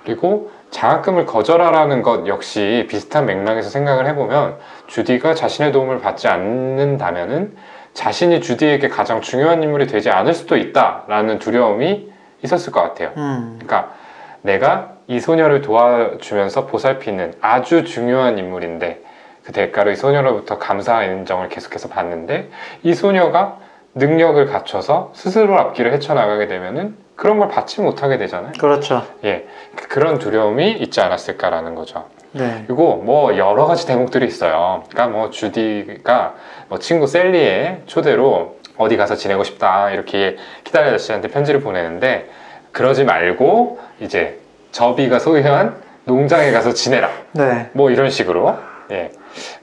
그리고 0.04 0.50
장학금을 0.72 1.26
거절하라는 1.26 2.02
것 2.02 2.26
역시 2.26 2.86
비슷한 2.90 3.26
맥락에서 3.26 3.70
생각을 3.70 4.06
해보면 4.08 4.56
주디가 4.88 5.34
자신의 5.34 5.70
도움을 5.70 6.00
받지 6.00 6.28
않는다면은 6.28 7.54
자신이 7.94 8.40
주디에게 8.40 8.88
가장 8.88 9.20
중요한 9.20 9.62
인물이 9.62 9.86
되지 9.86 10.10
않을 10.10 10.34
수도 10.34 10.56
있다라는 10.56 11.38
두려움이 11.38 12.10
있었을 12.42 12.72
것 12.72 12.80
같아요. 12.82 13.12
음, 13.16 13.58
그러니까 13.62 13.92
내가 14.40 14.94
이 15.06 15.20
소녀를 15.20 15.60
도와주면서 15.60 16.66
보살피는 16.66 17.34
아주 17.40 17.84
중요한 17.84 18.38
인물인데 18.38 19.02
그 19.44 19.52
대가로 19.52 19.90
이 19.90 19.96
소녀로부터 19.96 20.58
감사와 20.58 21.04
인정을 21.04 21.48
계속해서 21.50 21.88
받는데 21.88 22.48
이 22.82 22.94
소녀가 22.94 23.58
능력을 23.94 24.44
갖춰서 24.46 25.10
스스로 25.14 25.58
앞길을 25.58 25.92
헤쳐나가게 25.92 26.46
되면은 26.46 26.96
그런 27.16 27.38
걸 27.38 27.48
받지 27.48 27.80
못하게 27.80 28.18
되잖아요. 28.18 28.52
그렇죠. 28.58 29.02
예, 29.24 29.46
그- 29.76 29.88
그런 29.88 30.18
두려움이 30.18 30.72
있지 30.72 31.00
않았을까라는 31.00 31.74
거죠. 31.74 32.06
네, 32.32 32.64
그리고 32.66 32.96
뭐 32.96 33.36
여러 33.36 33.66
가지 33.66 33.86
대목들이 33.86 34.26
있어요. 34.26 34.84
그러니까 34.90 35.16
뭐 35.16 35.30
주디가 35.30 36.34
뭐 36.68 36.78
친구 36.78 37.06
셀리의 37.06 37.82
초대로 37.86 38.56
어디 38.78 38.96
가서 38.96 39.16
지내고 39.16 39.44
싶다 39.44 39.90
이렇게 39.90 40.36
키다리 40.64 40.88
아저씨한테 40.88 41.28
편지를 41.28 41.60
보내는데 41.60 42.30
그러지 42.72 43.04
말고 43.04 43.78
이제 44.00 44.40
저비가 44.70 45.18
소유한 45.18 45.76
농장에 46.04 46.50
가서 46.52 46.72
지내라 46.72 47.10
네, 47.32 47.68
뭐 47.74 47.90
이런 47.90 48.08
식으로 48.08 48.56
예 48.90 49.10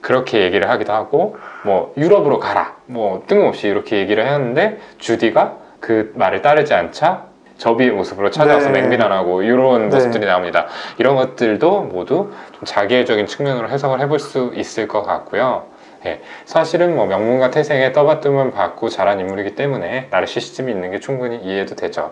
그렇게 0.01 0.41
얘기를 0.43 0.69
하기도 0.69 0.93
하고 0.93 1.37
뭐 1.65 1.93
유럽으로 1.97 2.39
가라 2.39 2.75
뭐 2.85 3.23
뜬금없이 3.27 3.67
이렇게 3.67 3.97
얘기를 3.97 4.25
했는데 4.25 4.77
주디가 4.99 5.57
그 5.79 6.11
말을 6.15 6.43
따르지 6.43 6.73
않자 6.75 7.25
저비의 7.59 7.91
모습으로 7.91 8.31
찾아와서 8.31 8.69
네. 8.71 8.81
맹비난하고 8.81 9.43
이런 9.43 9.89
네. 9.89 9.95
모습들이 9.95 10.25
나옵니다. 10.25 10.65
이런 10.97 11.15
것들도 11.15 11.81
모두 11.83 12.31
좀 12.53 12.63
자기애적인 12.65 13.27
측면으로 13.27 13.69
해석을 13.69 13.99
해볼 14.01 14.17
수 14.19 14.51
있을 14.55 14.87
것 14.87 15.03
같고요. 15.03 15.65
예, 16.05 16.21
사실은 16.45 16.95
뭐 16.95 17.05
명문가 17.05 17.51
태생에 17.51 17.91
떠받침을 17.91 18.51
받고 18.51 18.87
자란 18.87 19.19
인물이기 19.19 19.55
때문에 19.55 20.07
나르시시즘이 20.09 20.71
있는 20.71 20.91
게 20.91 20.99
충분히 20.99 21.35
이해도 21.37 21.75
되죠. 21.75 22.11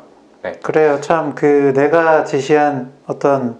그래요. 0.61 0.99
참 1.01 1.33
그 1.35 1.73
내가 1.75 2.23
제시한 2.25 2.91
어떤 3.07 3.59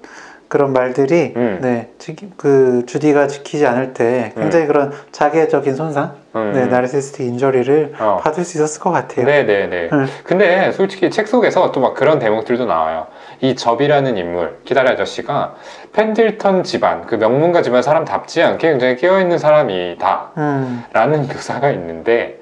그런 0.50 0.72
말들이 0.74 1.34
음. 1.36 1.60
네, 1.62 1.90
지- 1.98 2.16
그 2.38 2.84
주디가 2.86 3.28
지키지 3.28 3.66
않을 3.66 3.94
때 3.94 4.32
굉장히 4.36 4.68
그런 4.68 4.92
자기애적인 5.12 5.76
손상, 5.76 6.16
음. 6.44 6.54
네, 6.54 6.66
나르시스틱 6.68 7.26
인저리를 7.26 7.96
어. 8.00 8.20
받을 8.22 8.44
수 8.44 8.58
있었을 8.58 8.82
것 8.82 8.92
같아요. 8.92 9.26
네네네. 9.26 9.90
음. 9.92 10.08
근데 10.24 10.72
솔직히 10.72 11.10
책 11.10 11.28
속에서 11.28 11.72
또 11.72 11.82
막 11.82 11.94
그런 11.94 12.20
대목들도 12.20 12.66
나와요. 12.66 13.08
이 13.42 13.56
접이라는 13.56 14.18
인물, 14.18 14.58
기다리 14.66 14.90
아저씨가 14.90 15.56
펜들턴 15.94 16.64
집안, 16.64 17.06
그 17.06 17.16
명문가 17.16 17.62
집안 17.62 17.82
사람답지 17.82 18.42
않게 18.42 18.68
굉장히 18.70 18.96
깨어있는 18.96 19.38
사람이다. 19.38 20.32
음, 20.38 20.84
라는 20.94 21.28
묘사가 21.28 21.70
있는데, 21.72 22.40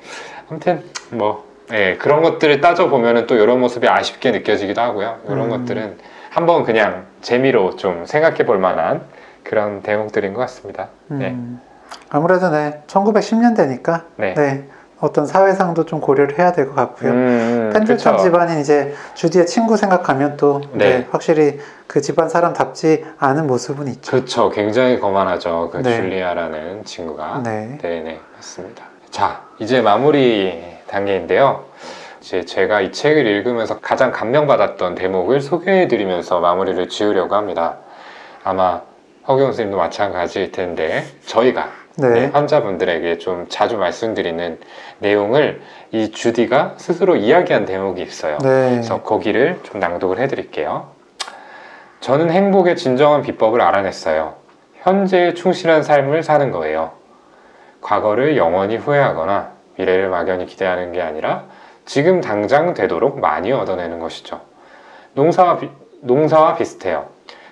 아무튼 0.49 0.83
뭐, 1.11 1.45
예, 1.73 1.95
그런 1.97 2.21
것들을 2.21 2.61
따져보면은 2.61 3.27
또 3.27 3.35
이런 3.35 3.59
모습이 3.59 3.87
아쉽게 3.87 4.31
느껴지기도 4.31 4.79
하고요. 4.81 5.17
이런 5.27 5.45
음. 5.45 5.49
것들은 5.49 5.97
한번 6.29 6.63
그냥 6.63 7.05
재미로 7.21 7.75
좀 7.75 8.05
생각해 8.05 8.45
볼 8.45 8.57
만한 8.59 9.01
그런 9.43 9.81
대목들인 9.81 10.33
것 10.33 10.41
같습니다. 10.41 10.89
네. 11.07 11.35
음. 11.95 12.05
아무래도 12.09 12.49
네, 12.49 12.81
1910년대니까 12.87 14.03
네. 14.17 14.33
네. 14.33 14.67
어떤 15.01 15.25
사회상도 15.25 15.85
좀 15.85 15.99
고려를 15.99 16.39
해야 16.39 16.53
될 16.53 16.67
것 16.67 16.75
같고요. 16.75 17.11
음, 17.11 17.69
펜들턴 17.73 18.15
그쵸. 18.15 18.23
집안인 18.23 18.59
이제 18.59 18.95
주디의 19.13 19.45
친구 19.45 19.75
생각하면 19.77 20.37
또 20.37 20.61
네. 20.71 20.99
네, 20.99 21.07
확실히 21.11 21.59
그 21.85 22.01
집안 22.01 22.29
사람답지 22.29 23.05
않은 23.19 23.45
모습은 23.45 23.87
있죠. 23.89 24.11
그렇죠. 24.11 24.49
굉장히 24.49 24.99
거만하죠. 24.99 25.69
그 25.71 25.77
네. 25.79 25.97
줄리아라는 25.97 26.85
친구가. 26.85 27.41
네. 27.43 27.77
네네, 27.81 28.19
맞습니다. 28.35 28.85
자, 29.11 29.41
이제 29.59 29.81
마무리 29.81 30.63
단계인데요. 30.87 31.65
이제 32.21 32.43
제가 32.45 32.81
이 32.81 32.91
책을 32.91 33.25
읽으면서 33.27 33.79
가장 33.81 34.11
감명받았던 34.11 34.95
대목을 34.95 35.41
소개해드리면서 35.41 36.39
마무리를 36.39 36.87
지으려고 36.89 37.35
합니다. 37.35 37.77
아마 38.43 38.81
허경 39.27 39.47
선생님도 39.47 39.77
마찬가지일 39.77 40.51
텐데, 40.51 41.05
저희가 41.25 41.67
네. 41.97 42.09
네, 42.09 42.25
환자분들에게 42.25 43.19
좀 43.19 43.45
자주 43.47 43.77
말씀드리는 43.77 44.59
내용을 44.99 45.61
이 45.91 46.11
주디가 46.11 46.73
스스로 46.77 47.15
이야기한 47.15 47.65
대목이 47.65 48.01
있어요. 48.01 48.37
네. 48.39 48.71
그래서 48.71 49.01
거기를 49.01 49.59
좀 49.63 49.79
낭독을 49.79 50.19
해드릴게요. 50.19 50.89
저는 52.01 52.31
행복의 52.31 52.75
진정한 52.75 53.21
비법을 53.21 53.61
알아냈어요. 53.61 54.35
현재에 54.81 55.33
충실한 55.33 55.83
삶을 55.83 56.21
사는 56.21 56.51
거예요. 56.51 56.91
과거를 57.81 58.35
영원히 58.37 58.75
후회하거나 58.77 59.51
미래를 59.77 60.09
막연히 60.09 60.45
기대하는 60.45 60.91
게 60.91 61.01
아니라 61.01 61.45
지금 61.85 62.19
당장 62.19 62.73
되도록 62.73 63.19
많이 63.19 63.51
얻어내는 63.51 63.99
것이죠. 63.99 64.41
농사와, 65.13 65.59
비, 65.59 65.69
농사와 66.01 66.55
비슷해요. 66.55 67.07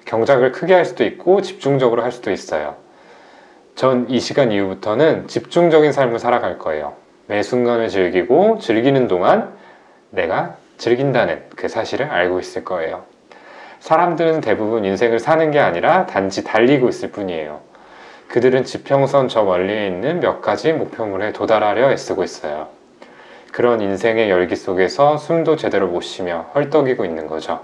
경작을 0.05 0.51
크게 0.51 0.73
할 0.73 0.85
수도 0.85 1.03
있고 1.05 1.41
집중적으로 1.41 2.03
할 2.03 2.11
수도 2.11 2.31
있어요. 2.31 2.82
전 3.75 4.05
이 4.09 4.19
시간 4.19 4.51
이후부터는 4.51 5.27
집중적인 5.27 5.91
삶을 5.91 6.19
살아갈 6.19 6.59
거예요. 6.59 6.93
매 7.25 7.41
순간을 7.41 7.89
즐기고 7.89 8.59
즐기는 8.59 9.07
동안 9.07 9.53
내가 10.11 10.57
즐긴다는 10.77 11.43
그 11.55 11.67
사실을 11.67 12.07
알고 12.07 12.39
있을 12.39 12.63
거예요. 12.63 13.03
사람들은 13.79 14.41
대부분 14.41 14.85
인생을 14.85 15.19
사는 15.19 15.49
게 15.51 15.59
아니라 15.59 16.05
단지 16.05 16.43
달리고 16.43 16.87
있을 16.87 17.11
뿐이에요. 17.11 17.61
그들은 18.27 18.63
지평선 18.63 19.27
저 19.27 19.43
멀리에 19.43 19.87
있는 19.87 20.19
몇 20.19 20.41
가지 20.41 20.71
목표물에 20.71 21.33
도달하려 21.33 21.91
애쓰고 21.91 22.23
있어요. 22.23 22.67
그런 23.51 23.81
인생의 23.81 24.29
열기 24.29 24.55
속에서 24.55 25.17
숨도 25.17 25.55
제대로 25.55 25.87
못 25.87 26.01
쉬며 26.01 26.49
헐떡이고 26.55 27.05
있는 27.05 27.27
거죠. 27.27 27.61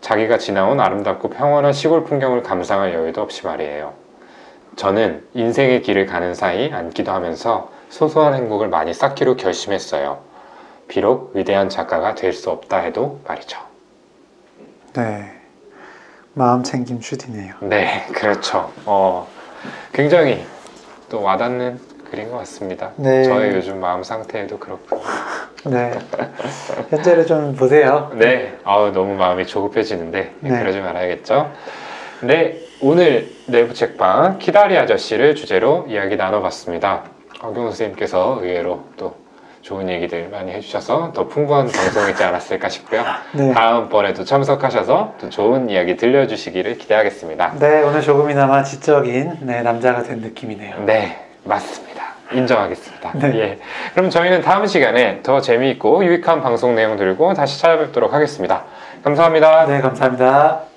자기가 0.00 0.38
지나온 0.38 0.80
아름답고 0.80 1.30
평온한 1.30 1.72
시골 1.72 2.04
풍경을 2.04 2.42
감상할 2.42 2.94
여유도 2.94 3.22
없이 3.22 3.46
말이에요. 3.46 4.03
저는 4.76 5.24
인생의 5.34 5.82
길을 5.82 6.06
가는 6.06 6.34
사이 6.34 6.72
앉기도 6.72 7.12
하면서 7.12 7.70
소소한 7.90 8.34
행복을 8.34 8.68
많이 8.68 8.92
쌓기로 8.92 9.36
결심했어요. 9.36 10.18
비록 10.88 11.32
위대한 11.34 11.68
작가가 11.68 12.14
될 12.14 12.32
수 12.32 12.50
없다 12.50 12.78
해도 12.78 13.20
말이죠. 13.26 13.58
네. 14.94 15.32
마음 16.34 16.62
챙김 16.62 17.00
슈디네요. 17.00 17.54
네, 17.60 18.06
그렇죠. 18.12 18.72
어, 18.84 19.28
굉장히 19.92 20.44
또 21.08 21.22
와닿는 21.22 21.78
글인 22.10 22.30
것 22.30 22.38
같습니다. 22.38 22.90
네. 22.96 23.22
저의 23.24 23.54
요즘 23.54 23.80
마음 23.80 24.02
상태에도 24.02 24.58
그렇고. 24.58 25.00
네. 25.66 25.92
현재를 26.90 27.26
좀 27.26 27.54
보세요. 27.54 28.10
네, 28.14 28.58
아우, 28.64 28.90
너무 28.92 29.14
마음이 29.14 29.46
조급해지는데 29.46 30.34
네. 30.40 30.58
그러지 30.58 30.80
말아야겠죠. 30.80 31.50
네, 32.22 32.60
오늘 32.86 33.30
내부 33.46 33.72
책방 33.72 34.38
키다리 34.38 34.76
아저씨를 34.76 35.34
주제로 35.36 35.86
이야기 35.88 36.16
나눠봤습니다. 36.16 37.04
황경 37.40 37.64
선생님께서 37.68 38.40
의외로 38.42 38.84
또 38.98 39.16
좋은 39.62 39.88
얘기들 39.88 40.28
많이 40.28 40.52
해주셔서 40.52 41.12
더 41.14 41.26
풍부한 41.26 41.68
방송이지 41.72 42.22
않았을까 42.22 42.68
싶고요. 42.68 43.02
네. 43.32 43.54
다음번에도 43.54 44.24
참석하셔서 44.24 45.14
또 45.18 45.30
좋은 45.30 45.70
이야기 45.70 45.96
들려주시기를 45.96 46.76
기대하겠습니다. 46.76 47.54
네, 47.58 47.80
오늘 47.80 48.02
조금이나마 48.02 48.62
지적인 48.62 49.38
네, 49.40 49.62
남자가 49.62 50.02
된 50.02 50.18
느낌이네요. 50.18 50.84
네, 50.84 51.24
맞습니다. 51.44 52.04
인정하겠습니다. 52.32 53.12
네. 53.14 53.38
예. 53.38 53.58
그럼 53.94 54.10
저희는 54.10 54.42
다음 54.42 54.66
시간에 54.66 55.22
더 55.22 55.40
재미있고 55.40 56.04
유익한 56.04 56.42
방송 56.42 56.74
내용 56.74 56.98
들고 56.98 57.32
다시 57.32 57.58
찾아뵙도록 57.62 58.12
하겠습니다. 58.12 58.64
감사합니다. 59.02 59.64
네, 59.68 59.80
감사합니다. 59.80 60.74